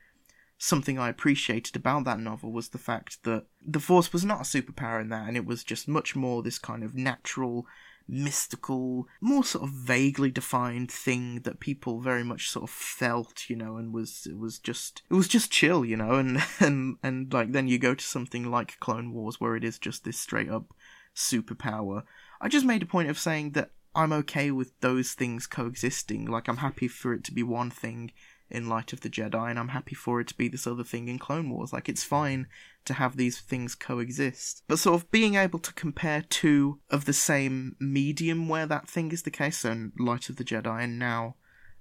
something 0.58 0.98
I 0.98 1.10
appreciated 1.10 1.76
about 1.76 2.06
that 2.06 2.20
novel 2.20 2.52
was 2.52 2.70
the 2.70 2.78
fact 2.78 3.24
that 3.24 3.46
the 3.66 3.80
Force 3.80 4.12
was 4.12 4.26
not 4.26 4.42
a 4.42 4.44
superpower 4.44 5.02
in 5.02 5.10
that, 5.10 5.28
and 5.28 5.38
it 5.38 5.46
was 5.46 5.64
just 5.64 5.88
much 5.88 6.16
more 6.16 6.42
this 6.42 6.60
kind 6.60 6.84
of 6.84 6.96
natural, 6.96 7.68
mystical, 8.08 9.08
more 9.20 9.44
sort 9.44 9.64
of 9.64 9.72
vaguely 9.72 10.32
defined 10.32 10.92
thing 10.92 11.42
that 11.42 11.60
people 11.60 12.02
very 12.02 12.24
much 12.24 12.50
sort 12.50 12.64
of 12.64 12.70
felt, 12.70 13.50
you 13.50 13.56
know, 13.56 13.78
and 13.78 13.94
was 13.94 14.28
it 14.30 14.38
was 14.38 14.60
just 14.60 15.04
it 15.10 15.14
was 15.14 15.28
just 15.28 15.52
chill, 15.52 15.86
you 15.86 15.98
know, 15.98 16.16
and 16.16 16.44
and 16.60 16.98
and 17.04 17.34
like 17.34 17.52
then 17.52 17.68
you 17.68 17.78
go 17.78 17.94
to 17.94 18.04
something 18.04 18.50
like 18.50 18.80
Clone 18.80 19.14
Wars 19.14 19.40
where 19.40 19.56
it 19.56 19.64
is 19.64 19.78
just 19.80 20.04
this 20.04 20.20
straight 20.20 20.50
up 20.50 20.74
superpower. 21.16 22.04
I 22.40 22.48
just 22.48 22.66
made 22.66 22.82
a 22.82 22.88
point 22.88 23.10
of 23.10 23.20
saying 23.20 23.52
that 23.52 23.72
I'm 23.94 24.14
okay 24.14 24.52
with 24.52 24.80
those 24.80 25.14
things 25.14 25.48
coexisting. 25.48 26.26
Like 26.26 26.48
I'm 26.48 26.58
happy 26.58 26.88
for 26.88 27.14
it 27.14 27.24
to 27.26 27.34
be 27.34 27.44
one 27.44 27.70
thing 27.70 28.12
in 28.52 28.68
Light 28.68 28.94
of 28.94 29.02
the 29.02 29.10
Jedi, 29.10 29.50
and 29.50 29.58
I'm 29.58 29.70
happy 29.70 29.96
for 29.96 30.20
it 30.20 30.28
to 30.28 30.38
be 30.38 30.48
this 30.48 30.68
other 30.68 30.84
thing 30.84 31.08
in 31.08 31.18
Clone 31.18 31.50
Wars. 31.50 31.72
Like, 31.72 31.88
it's 31.88 32.04
fine 32.04 32.48
to 32.84 32.94
have 32.94 33.16
these 33.16 33.40
things 33.40 33.76
coexist. 33.76 34.64
But 34.68 34.80
sort 34.80 35.02
of 35.02 35.10
being 35.10 35.36
able 35.36 35.60
to 35.60 35.74
compare 35.74 36.24
two 36.30 36.80
of 36.90 37.06
the 37.06 37.14
same 37.14 37.76
medium 37.80 38.50
where 38.50 38.66
that 38.66 38.90
thing 38.90 39.12
is 39.12 39.24
the 39.24 39.32
case, 39.32 39.60
so 39.60 39.90
Light 39.98 40.30
of 40.30 40.36
the 40.36 40.44
Jedi 40.44 40.84
and 40.84 41.00
now 41.00 41.36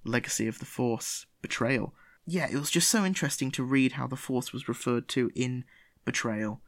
Legacy 0.05 0.47
of 0.47 0.61
the 0.61 0.65
Force, 0.65 1.27
Betrayal. 1.43 1.93
Yeah, 2.25 2.49
it 2.51 2.57
was 2.57 2.71
just 2.71 2.89
so 2.89 3.05
interesting 3.05 3.51
to 3.53 3.65
read 3.65 3.93
how 3.93 4.07
the 4.07 4.17
Force 4.17 4.53
was 4.53 4.69
referred 4.69 5.09
to 5.09 5.31
in 5.35 5.65
Betrayal 6.05 6.63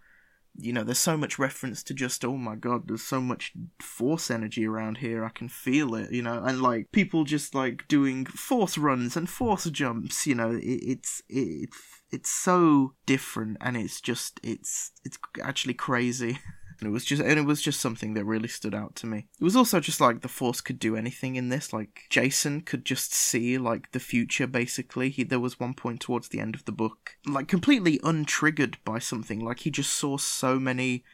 you 0.58 0.72
know, 0.72 0.84
there's 0.84 0.98
so 0.98 1.16
much 1.16 1.38
reference 1.38 1.82
to 1.84 1.94
just, 1.94 2.24
oh 2.24 2.36
my 2.36 2.54
god, 2.54 2.88
there's 2.88 3.02
so 3.02 3.20
much 3.20 3.52
force 3.80 4.30
energy 4.30 4.66
around 4.66 4.98
here, 4.98 5.24
I 5.24 5.30
can 5.30 5.48
feel 5.48 5.94
it, 5.94 6.12
you 6.12 6.22
know, 6.22 6.42
and 6.44 6.60
like 6.60 6.92
people 6.92 7.24
just 7.24 7.54
like 7.54 7.88
doing 7.88 8.26
force 8.26 8.76
runs 8.76 9.16
and 9.16 9.28
force 9.28 9.64
jumps, 9.70 10.26
you 10.26 10.34
know, 10.34 10.50
it, 10.50 10.60
it's, 10.62 11.22
it, 11.28 11.70
it's 12.10 12.30
so 12.30 12.94
different 13.06 13.56
and 13.60 13.76
it's 13.76 14.00
just, 14.00 14.40
it's, 14.42 14.92
it's 15.04 15.18
actually 15.42 15.74
crazy. 15.74 16.38
And 16.82 16.88
it 16.88 16.92
was 16.92 17.04
just 17.04 17.22
and 17.22 17.38
it 17.38 17.46
was 17.46 17.62
just 17.62 17.80
something 17.80 18.14
that 18.14 18.24
really 18.24 18.48
stood 18.48 18.74
out 18.74 18.96
to 18.96 19.06
me. 19.06 19.28
It 19.40 19.44
was 19.44 19.54
also 19.54 19.78
just 19.78 20.00
like 20.00 20.20
the 20.20 20.28
force 20.28 20.60
could 20.60 20.80
do 20.80 20.96
anything 20.96 21.36
in 21.36 21.48
this. 21.48 21.72
Like 21.72 22.02
Jacen 22.10 22.64
could 22.64 22.84
just 22.84 23.14
see 23.14 23.56
like 23.56 23.92
the 23.92 24.00
future 24.00 24.48
basically. 24.48 25.08
He 25.08 25.22
there 25.22 25.38
was 25.38 25.60
one 25.60 25.74
point 25.74 26.00
towards 26.00 26.28
the 26.28 26.40
end 26.40 26.56
of 26.56 26.64
the 26.64 26.72
book 26.72 27.16
like 27.24 27.46
completely 27.46 28.00
untriggered 28.00 28.76
by 28.84 28.98
something. 28.98 29.38
Like 29.38 29.60
he 29.60 29.70
just 29.70 29.92
saw 29.92 30.16
so 30.16 30.58
many 30.58 31.04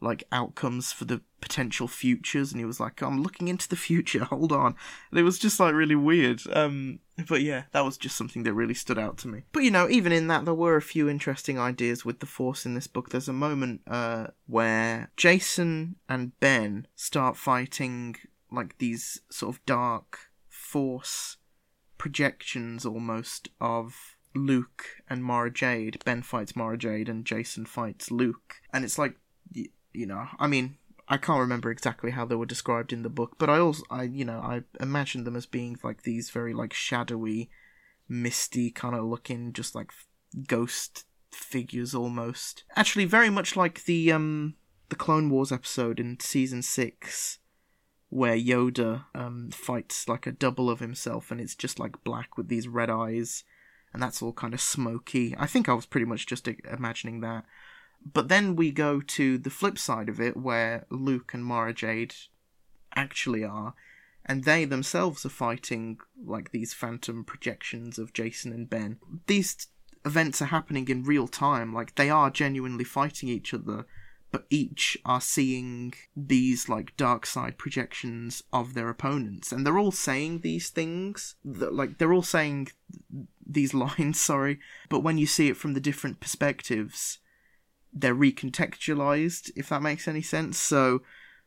like 0.00 0.24
outcomes 0.32 0.92
for 0.92 1.04
the 1.04 1.20
potential 1.40 1.86
futures 1.86 2.50
and 2.50 2.60
he 2.60 2.64
was 2.64 2.80
like 2.80 3.00
i'm 3.02 3.22
looking 3.22 3.46
into 3.46 3.68
the 3.68 3.76
future 3.76 4.24
hold 4.30 4.50
on 4.50 4.74
and 5.10 5.20
it 5.20 5.22
was 5.22 5.38
just 5.38 5.60
like 5.60 5.72
really 5.72 5.94
weird 5.94 6.40
um 6.52 6.98
but 7.28 7.42
yeah 7.42 7.64
that 7.72 7.84
was 7.84 7.98
just 7.98 8.16
something 8.16 8.42
that 8.42 8.54
really 8.54 8.74
stood 8.74 8.98
out 8.98 9.18
to 9.18 9.28
me 9.28 9.42
but 9.52 9.62
you 9.62 9.70
know 9.70 9.88
even 9.88 10.12
in 10.12 10.28
that 10.28 10.44
there 10.44 10.54
were 10.54 10.76
a 10.76 10.82
few 10.82 11.08
interesting 11.08 11.58
ideas 11.58 12.04
with 12.04 12.20
the 12.20 12.26
force 12.26 12.64
in 12.64 12.74
this 12.74 12.86
book 12.86 13.10
there's 13.10 13.28
a 13.28 13.32
moment 13.32 13.80
uh 13.86 14.26
where 14.46 15.10
Jacen 15.16 15.96
and 16.08 16.38
ben 16.40 16.86
start 16.96 17.36
fighting 17.36 18.16
like 18.50 18.78
these 18.78 19.20
sort 19.30 19.54
of 19.54 19.64
dark 19.66 20.18
force 20.48 21.36
projections 21.98 22.84
almost 22.84 23.48
of 23.60 24.16
Luke 24.34 24.86
and 25.08 25.22
Mara 25.22 25.52
Jade. 25.52 26.02
Ben 26.04 26.22
fights 26.22 26.56
Mara 26.56 26.76
Jade 26.78 27.08
and 27.08 27.24
Jacen 27.24 27.66
fights 27.68 28.10
Luke. 28.10 28.56
And 28.72 28.84
it's 28.84 28.98
like 28.98 29.16
you 29.94 30.06
know, 30.06 30.26
I 30.38 30.46
mean, 30.46 30.78
I 31.08 31.16
can't 31.16 31.40
remember 31.40 31.70
exactly 31.70 32.12
how 32.12 32.24
they 32.24 32.36
were 32.36 32.46
described 32.46 32.92
in 32.92 33.02
the 33.02 33.10
book, 33.10 33.36
but 33.38 33.50
I 33.50 33.58
also, 33.58 33.82
I, 33.90 34.04
you 34.04 34.24
know, 34.24 34.38
I 34.38 34.62
imagined 34.80 35.26
them 35.26 35.36
as 35.36 35.46
being 35.46 35.76
like 35.82 36.02
these 36.02 36.30
very 36.30 36.54
like 36.54 36.72
shadowy, 36.72 37.50
misty 38.08 38.70
kind 38.70 38.94
of 38.94 39.04
looking, 39.04 39.52
just 39.52 39.74
like 39.74 39.92
ghost 40.46 41.04
figures 41.30 41.94
almost. 41.94 42.64
Actually, 42.76 43.04
very 43.04 43.30
much 43.30 43.56
like 43.56 43.84
the 43.84 44.12
um 44.12 44.54
the 44.88 44.96
Clone 44.96 45.30
Wars 45.30 45.50
episode 45.50 45.98
in 45.98 46.20
season 46.20 46.62
six, 46.62 47.38
where 48.08 48.36
Yoda 48.36 49.06
um 49.14 49.50
fights 49.52 50.08
like 50.08 50.26
a 50.26 50.32
double 50.32 50.70
of 50.70 50.80
himself, 50.80 51.30
and 51.30 51.40
it's 51.40 51.56
just 51.56 51.78
like 51.78 52.04
black 52.04 52.36
with 52.36 52.48
these 52.48 52.68
red 52.68 52.90
eyes, 52.90 53.44
and 53.92 54.02
that's 54.02 54.22
all 54.22 54.32
kind 54.32 54.54
of 54.54 54.60
smoky. 54.60 55.34
I 55.38 55.46
think 55.46 55.68
I 55.68 55.74
was 55.74 55.86
pretty 55.86 56.06
much 56.06 56.26
just 56.26 56.48
imagining 56.70 57.20
that. 57.20 57.44
But 58.10 58.28
then 58.28 58.56
we 58.56 58.70
go 58.70 59.00
to 59.00 59.38
the 59.38 59.50
flip 59.50 59.78
side 59.78 60.08
of 60.08 60.20
it, 60.20 60.36
where 60.36 60.86
Luke 60.90 61.32
and 61.34 61.44
Mara 61.44 61.72
Jade 61.72 62.14
actually 62.94 63.44
are, 63.44 63.74
and 64.24 64.44
they 64.44 64.64
themselves 64.64 65.24
are 65.24 65.30
fighting 65.30 65.98
like 66.24 66.50
these 66.50 66.74
phantom 66.74 67.24
projections 67.24 67.98
of 67.98 68.12
Jacen 68.12 68.52
and 68.52 68.68
Ben. 68.68 68.98
These 69.26 69.68
events 70.04 70.42
are 70.42 70.46
happening 70.46 70.88
in 70.88 71.04
real 71.04 71.28
time, 71.28 71.72
like 71.72 71.94
they 71.94 72.10
are 72.10 72.30
genuinely 72.30 72.84
fighting 72.84 73.28
each 73.28 73.54
other, 73.54 73.86
but 74.30 74.46
each 74.50 74.96
are 75.04 75.20
seeing 75.20 75.94
these 76.16 76.68
like 76.68 76.96
dark 76.96 77.26
side 77.26 77.58
projections 77.58 78.42
of 78.52 78.74
their 78.74 78.88
opponents, 78.88 79.52
and 79.52 79.64
they're 79.64 79.78
all 79.78 79.92
saying 79.92 80.40
these 80.40 80.70
things. 80.70 81.36
That, 81.44 81.74
like 81.74 81.98
they're 81.98 82.12
all 82.12 82.22
saying 82.22 82.68
these 83.46 83.74
lines, 83.86 84.20
sorry, 84.20 84.58
but 84.88 85.00
when 85.00 85.18
you 85.18 85.26
see 85.26 85.48
it 85.48 85.56
from 85.56 85.74
the 85.74 85.80
different 85.80 86.20
perspectives, 86.20 87.18
they're 87.92 88.14
recontextualized, 88.14 89.50
if 89.56 89.68
that 89.68 89.82
makes 89.82 90.08
any 90.08 90.22
sense. 90.22 90.58
So 90.58 91.02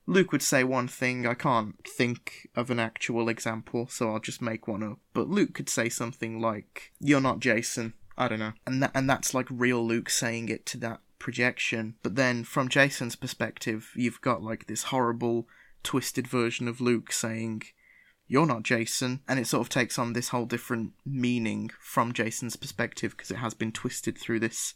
Luke 0.08 0.32
would 0.32 0.42
say 0.42 0.64
one 0.64 0.88
thing, 0.88 1.26
I 1.26 1.34
can't 1.34 1.76
think 1.88 2.50
of 2.56 2.70
an 2.70 2.80
actual 2.80 3.30
example, 3.30 3.88
so 3.88 4.12
I'll 4.12 4.20
just 4.20 4.42
make 4.42 4.68
one 4.68 4.84
up. 4.84 5.00
But 5.14 5.30
Luke 5.30 5.54
could 5.54 5.70
say 5.70 5.90
something 5.90 6.40
like, 6.40 6.92
You're 7.00 7.22
not 7.22 7.40
Jacen. 7.40 7.94
I 8.18 8.28
don't 8.28 8.40
know. 8.40 8.54
And 8.66 8.82
that 8.82 8.92
and 8.94 9.10
that's 9.10 9.34
like 9.34 9.48
real 9.50 9.86
Luke 9.86 10.10
saying 10.10 10.50
it 10.50 10.66
to 10.68 10.78
that 10.80 11.02
projection. 11.20 11.96
But 12.04 12.16
then 12.16 12.44
from 12.44 12.70
Jacen's 12.70 13.16
perspective, 13.16 13.92
you've 13.96 14.22
got 14.22 14.42
like 14.42 14.68
this 14.68 14.84
horrible 14.84 15.48
twisted 15.84 16.28
version 16.28 16.68
of 16.68 16.82
Luke 16.82 17.12
saying 17.12 17.64
you're 18.28 18.46
not 18.46 18.64
Jason. 18.64 19.22
and 19.28 19.40
it 19.40 19.48
sort 19.48 19.62
of 19.62 19.70
takes 19.70 20.00
on 20.00 20.14
this 20.14 20.30
whole 20.30 20.46
different 20.46 20.94
meaning 21.06 21.70
from 21.80 22.14
Jacen's 22.14 22.56
perspective 22.56 23.12
because 23.12 23.32
it 23.32 23.38
has 23.38 23.54
been 23.54 23.72
twisted 23.72 24.18
through 24.18 24.40
this 24.40 24.74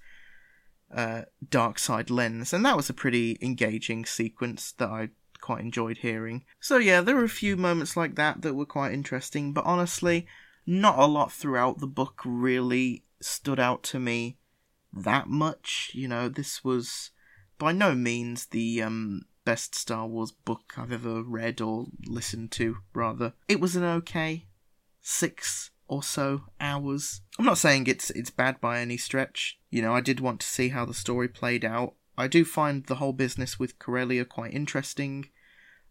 uh, 0.93 1.23
dark 1.49 1.79
side 1.79 2.09
lens, 2.09 2.53
and 2.53 2.65
that 2.65 2.77
was 2.77 2.89
a 2.89 2.93
pretty 2.93 3.37
engaging 3.41 4.05
sequence 4.05 4.71
that 4.73 4.89
I 4.89 5.09
quite 5.41 5.61
enjoyed 5.61 5.99
hearing. 5.99 6.43
So 6.59 6.77
yeah, 6.77 7.01
there 7.01 7.15
were 7.15 7.23
a 7.23 7.29
few 7.29 7.55
moments 7.57 7.95
like 7.95 8.15
that 8.15 8.41
that 8.41 8.55
were 8.55 8.65
quite 8.65 8.93
interesting, 8.93 9.53
but 9.53 9.65
honestly, 9.65 10.27
not 10.65 10.99
a 10.99 11.05
lot 11.05 11.31
throughout 11.31 11.79
the 11.79 11.87
book 11.87 12.21
really 12.25 13.03
stood 13.21 13.59
out 13.59 13.83
to 13.83 13.99
me 13.99 14.37
that 14.93 15.27
much. 15.27 15.91
You 15.93 16.07
know, 16.07 16.29
this 16.29 16.63
was 16.63 17.11
by 17.57 17.71
no 17.71 17.95
means 17.95 18.47
the 18.47 18.81
um, 18.81 19.23
best 19.45 19.75
Star 19.75 20.07
Wars 20.07 20.31
book 20.31 20.73
I've 20.77 20.91
ever 20.91 21.23
read 21.23 21.61
or 21.61 21.87
listened 22.05 22.51
to, 22.53 22.77
rather. 22.93 23.33
It 23.47 23.59
was 23.59 23.75
an 23.75 23.83
okay 23.83 24.47
six 25.01 25.71
or 25.89 26.03
so 26.03 26.43
hours. 26.61 27.21
I'm 27.37 27.45
not 27.45 27.57
saying 27.57 27.87
it's 27.87 28.09
it's 28.11 28.29
bad 28.29 28.61
by 28.61 28.79
any 28.79 28.97
stretch. 28.97 29.59
You 29.69 29.81
know, 29.81 29.93
I 29.93 30.01
did 30.01 30.19
want 30.19 30.39
to 30.41 30.47
see 30.47 30.69
how 30.69 30.85
the 30.85 30.93
story 30.93 31.27
played 31.27 31.65
out. 31.65 31.95
I 32.17 32.27
do 32.27 32.45
find 32.45 32.85
the 32.85 32.95
whole 32.95 33.13
business 33.13 33.59
with 33.59 33.79
Corellia 33.79 34.25
quite 34.25 34.53
interesting. 34.53 35.29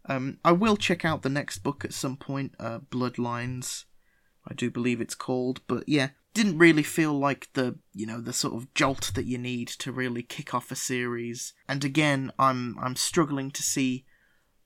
Um, 0.05 0.39
I 0.43 0.53
will 0.53 0.77
check 0.77 1.05
out 1.05 1.21
the 1.21 1.29
next 1.29 1.59
book 1.59 1.83
at 1.85 1.93
some 1.93 2.17
point, 2.17 2.53
uh, 2.59 2.79
Bloodlines, 2.79 3.85
I 4.49 4.53
do 4.53 4.71
believe 4.71 5.01
it's 5.01 5.15
called, 5.15 5.61
but 5.67 5.87
yeah, 5.87 6.09
didn't 6.33 6.57
really 6.57 6.83
feel 6.83 7.13
like 7.13 7.49
the, 7.53 7.77
you 7.93 8.05
know, 8.05 8.19
the 8.19 8.33
sort 8.33 8.55
of 8.55 8.73
jolt 8.73 9.11
that 9.15 9.25
you 9.25 9.37
need 9.37 9.67
to 9.67 9.91
really 9.91 10.23
kick 10.23 10.53
off 10.53 10.71
a 10.71 10.75
series. 10.75 11.53
And 11.67 11.83
again, 11.83 12.31
I'm 12.39 12.77
I'm 12.79 12.95
struggling 12.95 13.51
to 13.51 13.63
see 13.63 14.05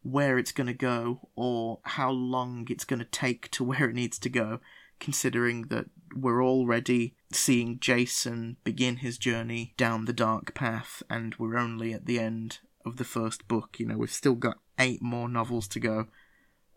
where 0.02 0.38
it's 0.38 0.52
going 0.52 0.68
to 0.68 0.74
go 0.74 1.30
or 1.36 1.80
how 1.84 2.12
long 2.12 2.68
it's 2.70 2.86
going 2.86 3.00
to 3.00 3.06
take 3.06 3.50
to 3.52 3.64
where 3.64 3.90
it 3.90 3.96
needs 3.96 4.20
to 4.20 4.30
go, 4.30 4.60
considering 5.04 5.64
that 5.64 5.86
we're 6.16 6.44
already 6.44 7.14
seeing 7.32 7.78
Jacen 7.78 8.56
begin 8.64 8.98
his 8.98 9.18
journey 9.18 9.74
down 9.76 10.06
the 10.06 10.14
dark 10.14 10.56
path 10.56 11.04
and 11.10 11.36
we're 11.36 11.58
only 11.58 11.94
at 11.94 12.06
the 12.06 12.20
end 12.20 12.60
of 12.86 12.96
the 12.96 13.04
first 13.04 13.48
book. 13.48 13.76
You 13.80 13.88
know, 13.88 13.98
we've 13.98 14.10
still 14.10 14.36
got 14.36 14.60
eight 14.80 15.02
more 15.02 15.28
novels 15.28 15.68
to 15.70 15.80
go. 15.80 16.08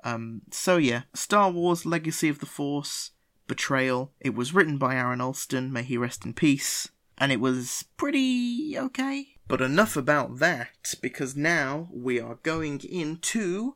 Um, 0.02 0.42
so 0.50 0.76
yeah, 0.76 1.02
Star 1.14 1.50
Wars 1.50 1.86
Legacy 1.86 2.28
of 2.28 2.40
the 2.40 2.46
Force, 2.46 3.12
Betrayal. 3.46 4.12
It 4.20 4.34
was 4.34 4.52
written 4.52 4.76
by 4.76 4.96
Aaron 4.96 5.20
Allston, 5.20 5.72
may 5.72 5.84
he 5.84 5.96
rest 5.96 6.26
in 6.26 6.34
peace, 6.34 6.88
and 7.16 7.30
it 7.30 7.40
was 7.40 7.84
pretty 7.96 8.76
okay. 8.76 9.28
But 9.48 9.60
enough 9.60 9.96
about 9.96 10.40
that, 10.40 10.94
because 11.00 11.36
now 11.36 11.88
we 11.92 12.18
are 12.18 12.40
going 12.42 12.80
into 12.80 13.75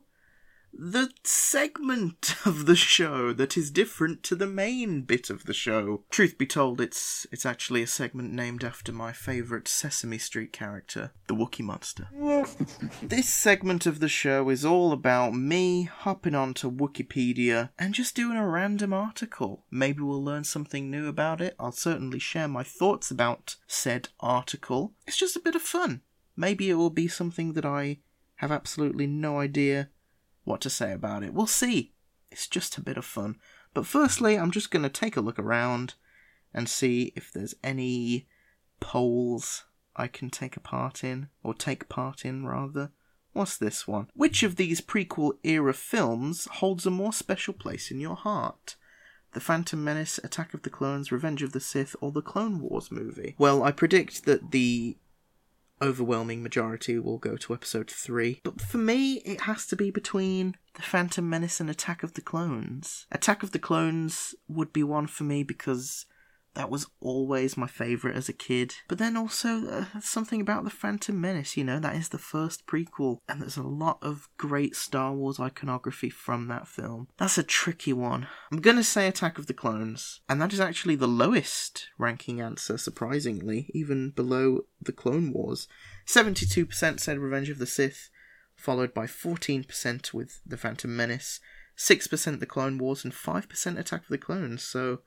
the 0.73 1.11
segment 1.23 2.35
of 2.45 2.65
the 2.65 2.75
show 2.75 3.33
that 3.33 3.57
is 3.57 3.71
different 3.71 4.23
to 4.23 4.35
the 4.35 4.47
main 4.47 5.01
bit 5.01 5.29
of 5.29 5.45
the 5.45 5.53
show. 5.53 6.03
Truth 6.09 6.37
be 6.37 6.45
told, 6.45 6.81
it's 6.81 7.27
it's 7.31 7.45
actually 7.45 7.83
a 7.83 7.87
segment 7.87 8.33
named 8.33 8.63
after 8.63 8.91
my 8.91 9.11
favourite 9.11 9.67
Sesame 9.67 10.17
Street 10.17 10.53
character, 10.53 11.11
the 11.27 11.35
Wookie 11.35 11.63
Monster. 11.63 12.07
this 13.03 13.29
segment 13.29 13.85
of 13.85 13.99
the 13.99 14.09
show 14.09 14.49
is 14.49 14.65
all 14.65 14.91
about 14.91 15.33
me 15.33 15.83
hopping 15.83 16.35
onto 16.35 16.71
Wikipedia 16.71 17.69
and 17.77 17.93
just 17.93 18.15
doing 18.15 18.37
a 18.37 18.47
random 18.47 18.93
article. 18.93 19.65
Maybe 19.69 20.01
we'll 20.01 20.23
learn 20.23 20.43
something 20.43 20.89
new 20.89 21.07
about 21.07 21.41
it. 21.41 21.55
I'll 21.59 21.71
certainly 21.71 22.19
share 22.19 22.47
my 22.47 22.63
thoughts 22.63 23.11
about 23.11 23.55
said 23.67 24.09
article. 24.19 24.93
It's 25.05 25.17
just 25.17 25.35
a 25.35 25.41
bit 25.41 25.55
of 25.55 25.61
fun. 25.61 26.01
Maybe 26.35 26.69
it 26.69 26.75
will 26.75 26.89
be 26.89 27.07
something 27.07 27.53
that 27.53 27.65
I 27.65 27.99
have 28.35 28.51
absolutely 28.51 29.05
no 29.05 29.39
idea 29.39 29.89
what 30.43 30.61
to 30.61 30.69
say 30.69 30.91
about 30.91 31.23
it. 31.23 31.33
We'll 31.33 31.47
see. 31.47 31.93
It's 32.31 32.47
just 32.47 32.77
a 32.77 32.81
bit 32.81 32.97
of 32.97 33.05
fun. 33.05 33.37
But 33.73 33.85
firstly, 33.85 34.37
I'm 34.37 34.51
just 34.51 34.71
going 34.71 34.83
to 34.83 34.89
take 34.89 35.15
a 35.17 35.21
look 35.21 35.39
around 35.39 35.95
and 36.53 36.67
see 36.67 37.13
if 37.15 37.31
there's 37.31 37.55
any 37.63 38.27
polls 38.79 39.65
I 39.95 40.07
can 40.07 40.29
take 40.29 40.57
a 40.57 40.61
part 40.61 41.03
in, 41.03 41.29
or 41.43 41.53
take 41.53 41.89
part 41.89 42.25
in 42.25 42.45
rather. 42.45 42.91
What's 43.33 43.57
this 43.57 43.87
one? 43.87 44.07
Which 44.13 44.43
of 44.43 44.55
these 44.57 44.81
prequel 44.81 45.33
era 45.43 45.73
films 45.73 46.47
holds 46.51 46.85
a 46.85 46.91
more 46.91 47.13
special 47.13 47.53
place 47.53 47.91
in 47.91 47.99
your 47.99 48.15
heart? 48.15 48.75
The 49.33 49.39
Phantom 49.39 49.81
Menace, 49.81 50.19
Attack 50.23 50.53
of 50.53 50.63
the 50.63 50.69
Clones, 50.69 51.11
Revenge 51.11 51.41
of 51.41 51.53
the 51.53 51.61
Sith, 51.61 51.95
or 52.01 52.11
the 52.11 52.21
Clone 52.21 52.59
Wars 52.59 52.91
movie? 52.91 53.35
Well, 53.37 53.63
I 53.63 53.71
predict 53.71 54.25
that 54.25 54.51
the 54.51 54.97
overwhelming 55.81 56.43
majority 56.43 56.99
will 56.99 57.17
go 57.17 57.35
to 57.37 57.53
episode 57.53 57.89
3. 57.89 58.41
But 58.43 58.61
for 58.61 58.77
me, 58.77 59.15
it 59.25 59.41
has 59.41 59.65
to 59.67 59.75
be 59.75 59.91
between 59.91 60.55
The 60.75 60.81
Phantom 60.81 61.27
Menace 61.27 61.59
and 61.59 61.69
Attack 61.69 62.03
of 62.03 62.13
the 62.13 62.21
Clones. 62.21 63.07
Attack 63.11 63.43
of 63.43 63.51
the 63.51 63.59
Clones 63.59 64.35
would 64.47 64.71
be 64.71 64.83
one 64.83 65.07
for 65.07 65.23
me 65.23 65.43
because 65.43 66.05
that 66.53 66.69
was 66.69 66.87
always 66.99 67.55
my 67.55 67.67
favourite 67.67 68.15
as 68.15 68.27
a 68.27 68.33
kid. 68.33 68.75
But 68.87 68.97
then 68.97 69.15
also 69.15 69.67
uh, 69.67 69.85
something 70.01 70.41
about 70.41 70.63
the 70.63 70.69
Phantom 70.69 71.19
Menace, 71.19 71.55
you 71.55 71.63
know, 71.63 71.79
that 71.79 71.95
is 71.95 72.09
the 72.09 72.17
first 72.17 72.67
prequel, 72.67 73.19
and 73.27 73.41
there's 73.41 73.57
a 73.57 73.63
lot 73.63 73.99
of 74.01 74.27
great 74.37 74.75
Star 74.75 75.13
Wars 75.13 75.39
iconography 75.39 76.09
from 76.09 76.47
that 76.47 76.67
film. 76.67 77.07
That's 77.17 77.37
a 77.37 77.43
tricky 77.43 77.93
one. 77.93 78.27
I'm 78.51 78.59
gonna 78.59 78.83
say 78.83 79.07
Attack 79.07 79.37
of 79.37 79.47
the 79.47 79.53
Clones, 79.53 80.21
and 80.27 80.41
that 80.41 80.53
is 80.53 80.59
actually 80.59 80.95
the 80.95 81.07
lowest 81.07 81.89
ranking 81.97 82.41
answer, 82.41 82.77
surprisingly, 82.77 83.69
even 83.73 84.11
below 84.11 84.61
the 84.81 84.91
Clone 84.91 85.31
Wars. 85.31 85.67
72% 86.05 86.99
said 86.99 87.19
Revenge 87.19 87.49
of 87.49 87.59
the 87.59 87.65
Sith, 87.65 88.09
followed 88.55 88.93
by 88.93 89.05
14% 89.05 90.13
with 90.13 90.41
the 90.45 90.57
Phantom 90.57 90.95
Menace. 90.95 91.39
6% 91.77 92.39
the 92.39 92.45
Clone 92.45 92.77
Wars 92.77 93.03
and 93.03 93.13
5% 93.13 93.79
Attack 93.79 94.01
of 94.03 94.07
the 94.09 94.17
Clones, 94.17 94.61
so 94.61 94.99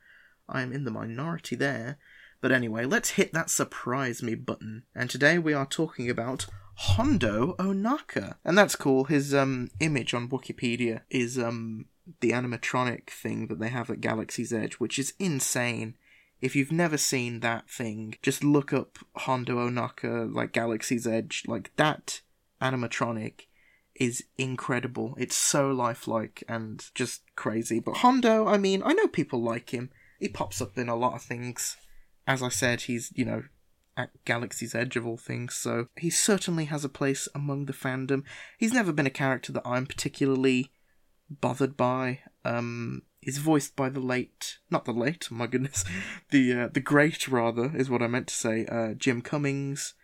I 0.48 0.62
am 0.62 0.72
in 0.72 0.84
the 0.84 0.90
minority 0.90 1.56
there. 1.56 1.98
But 2.40 2.52
anyway, 2.52 2.84
let's 2.84 3.10
hit 3.10 3.32
that 3.32 3.50
surprise 3.50 4.22
me 4.22 4.34
button. 4.34 4.82
And 4.94 5.08
today 5.08 5.38
we 5.38 5.54
are 5.54 5.66
talking 5.66 6.10
about 6.10 6.46
Hondo 6.76 7.54
Ohnaka. 7.58 8.36
And 8.44 8.58
that's 8.58 8.76
cool. 8.76 9.04
His 9.04 9.34
um 9.34 9.70
image 9.80 10.12
on 10.12 10.28
Wikipedia 10.28 11.02
is 11.10 11.38
um 11.38 11.86
the 12.20 12.32
animatronic 12.32 13.08
thing 13.08 13.46
that 13.46 13.60
they 13.60 13.68
have 13.68 13.88
at 13.90 14.00
Galaxy's 14.00 14.52
Edge, 14.52 14.74
which 14.74 14.98
is 14.98 15.14
insane. 15.18 15.96
If 16.40 16.54
you've 16.54 16.72
never 16.72 16.98
seen 16.98 17.40
that 17.40 17.70
thing, 17.70 18.16
just 18.22 18.44
look 18.44 18.72
up 18.72 18.98
Hondo 19.16 19.66
Ohnaka, 19.66 20.30
like 20.34 20.52
Galaxy's 20.52 21.06
Edge, 21.06 21.44
like 21.46 21.74
that 21.76 22.20
animatronic 22.60 23.46
is 23.94 24.24
incredible. 24.36 25.14
It's 25.18 25.36
so 25.36 25.70
lifelike 25.70 26.42
and 26.48 26.84
just 26.94 27.22
crazy. 27.36 27.80
But 27.80 27.98
Hondo, 27.98 28.46
I 28.46 28.58
mean, 28.58 28.82
I 28.84 28.92
know 28.92 29.06
people 29.06 29.42
like 29.42 29.70
him 29.70 29.90
he 30.18 30.28
pops 30.28 30.60
up 30.60 30.76
in 30.78 30.88
a 30.88 30.96
lot 30.96 31.14
of 31.14 31.22
things. 31.22 31.76
As 32.26 32.42
I 32.42 32.48
said, 32.48 32.82
he's, 32.82 33.12
you 33.14 33.24
know, 33.24 33.42
at 33.96 34.10
Galaxy's 34.24 34.74
Edge 34.74 34.96
of 34.96 35.06
all 35.06 35.16
things, 35.16 35.54
so 35.54 35.86
he 35.96 36.10
certainly 36.10 36.64
has 36.66 36.84
a 36.84 36.88
place 36.88 37.28
among 37.34 37.66
the 37.66 37.72
fandom. 37.72 38.24
He's 38.58 38.72
never 38.72 38.92
been 38.92 39.06
a 39.06 39.10
character 39.10 39.52
that 39.52 39.66
I'm 39.66 39.86
particularly 39.86 40.72
bothered 41.30 41.76
by. 41.76 42.20
Um, 42.44 43.02
he's 43.20 43.38
voiced 43.38 43.76
by 43.76 43.88
the 43.88 44.00
late, 44.00 44.58
not 44.70 44.84
the 44.84 44.92
late, 44.92 45.28
oh 45.30 45.34
my 45.34 45.46
goodness, 45.46 45.84
the 46.30 46.52
uh, 46.52 46.68
the 46.72 46.80
great 46.80 47.28
rather 47.28 47.74
is 47.76 47.88
what 47.90 48.02
I 48.02 48.06
meant 48.08 48.28
to 48.28 48.34
say. 48.34 48.66
Uh, 48.66 48.94
Jim 48.94 49.22
Cummings 49.22 49.94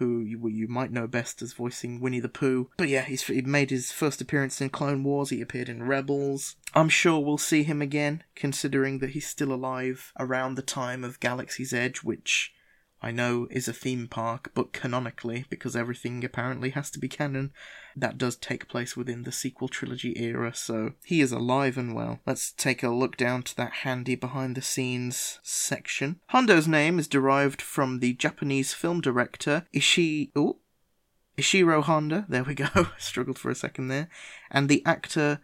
who 0.00 0.20
you, 0.20 0.48
you 0.48 0.66
might 0.66 0.90
know 0.90 1.06
best 1.06 1.42
as 1.42 1.52
voicing 1.52 2.00
Winnie 2.00 2.20
the 2.20 2.28
Pooh. 2.28 2.70
But 2.78 2.88
yeah, 2.88 3.02
he's 3.02 3.22
he 3.22 3.42
made 3.42 3.70
his 3.70 3.92
first 3.92 4.20
appearance 4.20 4.60
in 4.60 4.70
Clone 4.70 5.04
Wars. 5.04 5.30
He 5.30 5.42
appeared 5.42 5.68
in 5.68 5.84
Rebels. 5.84 6.56
I'm 6.74 6.88
sure 6.88 7.20
we'll 7.20 7.38
see 7.38 7.62
him 7.62 7.82
again, 7.82 8.24
considering 8.34 8.98
that 9.00 9.10
he's 9.10 9.28
still 9.28 9.52
alive 9.52 10.12
around 10.18 10.54
the 10.54 10.62
time 10.62 11.04
of 11.04 11.20
Galaxy's 11.20 11.74
Edge, 11.74 11.98
which 11.98 12.54
I 13.02 13.10
know 13.10 13.46
is 13.50 13.66
a 13.66 13.72
theme 13.72 14.08
park, 14.08 14.50
but 14.54 14.72
canonically, 14.72 15.46
because 15.48 15.74
everything 15.74 16.24
apparently 16.24 16.70
has 16.70 16.90
to 16.90 16.98
be 16.98 17.08
canon, 17.08 17.52
that 17.96 18.18
does 18.18 18.36
take 18.36 18.68
place 18.68 18.96
within 18.96 19.22
the 19.22 19.32
sequel 19.32 19.68
trilogy 19.68 20.18
era, 20.18 20.54
so 20.54 20.92
he 21.04 21.20
is 21.20 21.32
alive 21.32 21.78
and 21.78 21.94
well. 21.94 22.20
Let's 22.26 22.52
take 22.52 22.82
a 22.82 22.90
look 22.90 23.16
down 23.16 23.42
to 23.44 23.56
that 23.56 23.72
handy 23.72 24.14
behind 24.14 24.54
the 24.54 24.62
scenes 24.62 25.38
section. 25.42 26.20
Hondo's 26.28 26.68
name 26.68 26.98
is 26.98 27.08
derived 27.08 27.62
from 27.62 28.00
the 28.00 28.12
Japanese 28.14 28.74
film 28.74 29.00
director 29.00 29.66
Ishii. 29.74 30.30
Ooh, 30.36 30.58
Ishiro 31.38 31.82
Honda, 31.82 32.26
there 32.28 32.44
we 32.44 32.54
go, 32.54 32.68
struggled 32.98 33.38
for 33.38 33.50
a 33.50 33.54
second 33.54 33.88
there, 33.88 34.08
and 34.50 34.68
the 34.68 34.84
actor 34.84 35.40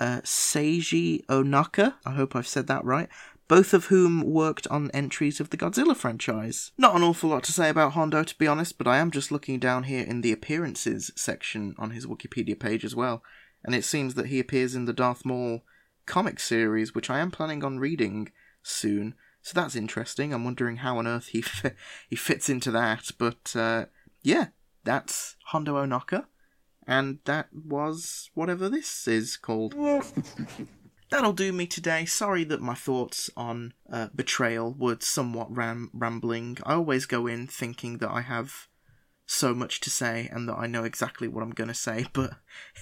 uh, 0.00 0.20
Seiji 0.22 1.24
Onaka, 1.26 1.94
I 2.04 2.12
hope 2.12 2.34
I've 2.34 2.48
said 2.48 2.66
that 2.66 2.84
right, 2.84 3.08
both 3.50 3.74
of 3.74 3.86
whom 3.86 4.22
worked 4.22 4.68
on 4.68 4.92
entries 4.92 5.40
of 5.40 5.50
the 5.50 5.56
Godzilla 5.56 5.96
franchise. 5.96 6.70
Not 6.78 6.94
an 6.94 7.02
awful 7.02 7.30
lot 7.30 7.42
to 7.42 7.52
say 7.52 7.68
about 7.68 7.94
Hondo, 7.94 8.22
to 8.22 8.38
be 8.38 8.46
honest, 8.46 8.78
but 8.78 8.86
I 8.86 8.98
am 8.98 9.10
just 9.10 9.32
looking 9.32 9.58
down 9.58 9.82
here 9.82 10.04
in 10.04 10.20
the 10.20 10.30
appearances 10.30 11.10
section 11.16 11.74
on 11.76 11.90
his 11.90 12.06
Wikipedia 12.06 12.58
page 12.58 12.84
as 12.84 12.94
well, 12.94 13.24
and 13.64 13.74
it 13.74 13.84
seems 13.84 14.14
that 14.14 14.26
he 14.26 14.38
appears 14.38 14.76
in 14.76 14.84
the 14.84 14.92
Darth 14.92 15.24
Maul 15.24 15.64
comic 16.06 16.38
series, 16.38 16.94
which 16.94 17.10
I 17.10 17.18
am 17.18 17.32
planning 17.32 17.64
on 17.64 17.80
reading 17.80 18.30
soon. 18.62 19.16
So 19.42 19.60
that's 19.60 19.74
interesting. 19.74 20.32
I'm 20.32 20.44
wondering 20.44 20.76
how 20.76 20.98
on 20.98 21.08
earth 21.08 21.26
he 21.26 21.42
fi- 21.42 21.74
he 22.08 22.14
fits 22.14 22.48
into 22.48 22.70
that, 22.70 23.10
but 23.18 23.56
uh, 23.56 23.86
yeah, 24.22 24.50
that's 24.84 25.34
Hondo 25.46 25.74
Ohnaka, 25.74 26.26
and 26.86 27.18
that 27.24 27.48
was 27.52 28.30
whatever 28.34 28.68
this 28.68 29.08
is 29.08 29.36
called. 29.36 29.74
that'll 31.10 31.32
do 31.32 31.52
me 31.52 31.66
today. 31.66 32.04
Sorry 32.04 32.44
that 32.44 32.60
my 32.60 32.74
thoughts 32.74 33.30
on 33.36 33.74
uh, 33.92 34.08
betrayal 34.14 34.74
were 34.78 34.96
somewhat 35.00 35.54
ram- 35.54 35.90
rambling. 35.92 36.58
I 36.64 36.74
always 36.74 37.06
go 37.06 37.26
in 37.26 37.46
thinking 37.46 37.98
that 37.98 38.10
I 38.10 38.22
have 38.22 38.68
so 39.26 39.54
much 39.54 39.78
to 39.80 39.90
say 39.90 40.28
and 40.32 40.48
that 40.48 40.56
I 40.56 40.66
know 40.66 40.82
exactly 40.82 41.28
what 41.28 41.42
I'm 41.42 41.50
going 41.50 41.68
to 41.68 41.74
say, 41.74 42.06
but 42.12 42.34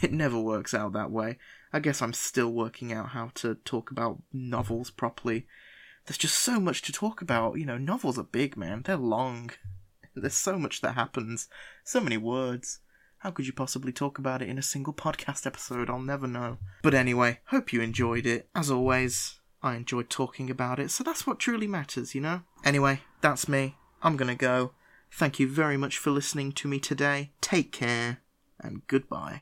it 0.02 0.12
never 0.12 0.38
works 0.38 0.74
out 0.74 0.92
that 0.92 1.10
way. 1.10 1.38
I 1.72 1.80
guess 1.80 2.00
I'm 2.00 2.14
still 2.14 2.52
working 2.52 2.92
out 2.92 3.10
how 3.10 3.30
to 3.36 3.56
talk 3.56 3.90
about 3.90 4.22
novels 4.32 4.90
properly. 4.90 5.46
There's 6.06 6.18
just 6.18 6.38
so 6.38 6.58
much 6.58 6.80
to 6.82 6.92
talk 6.92 7.20
about. 7.20 7.58
You 7.58 7.66
know, 7.66 7.76
novels 7.76 8.18
are 8.18 8.24
big, 8.24 8.56
man. 8.56 8.82
They're 8.82 8.96
long. 8.96 9.50
There's 10.14 10.34
so 10.34 10.58
much 10.58 10.80
that 10.80 10.94
happens. 10.94 11.48
So 11.84 12.00
many 12.00 12.16
words. 12.16 12.80
How 13.18 13.30
could 13.32 13.46
you 13.46 13.52
possibly 13.52 13.92
talk 13.92 14.18
about 14.18 14.42
it 14.42 14.48
in 14.48 14.58
a 14.58 14.62
single 14.62 14.92
podcast 14.92 15.44
episode? 15.46 15.90
I'll 15.90 15.98
never 15.98 16.26
know. 16.26 16.58
But 16.82 16.94
anyway, 16.94 17.40
hope 17.46 17.72
you 17.72 17.80
enjoyed 17.80 18.26
it. 18.26 18.48
As 18.54 18.70
always, 18.70 19.40
I 19.62 19.74
enjoyed 19.74 20.08
talking 20.08 20.50
about 20.50 20.78
it, 20.78 20.90
so 20.90 21.02
that's 21.02 21.26
what 21.26 21.40
truly 21.40 21.66
matters, 21.66 22.14
you 22.14 22.20
know? 22.20 22.42
Anyway, 22.64 23.00
that's 23.20 23.48
me. 23.48 23.76
I'm 24.02 24.16
gonna 24.16 24.36
go. 24.36 24.72
Thank 25.10 25.40
you 25.40 25.48
very 25.48 25.76
much 25.76 25.98
for 25.98 26.10
listening 26.10 26.52
to 26.52 26.68
me 26.68 26.78
today. 26.78 27.32
Take 27.40 27.72
care, 27.72 28.18
and 28.60 28.86
goodbye. 28.86 29.36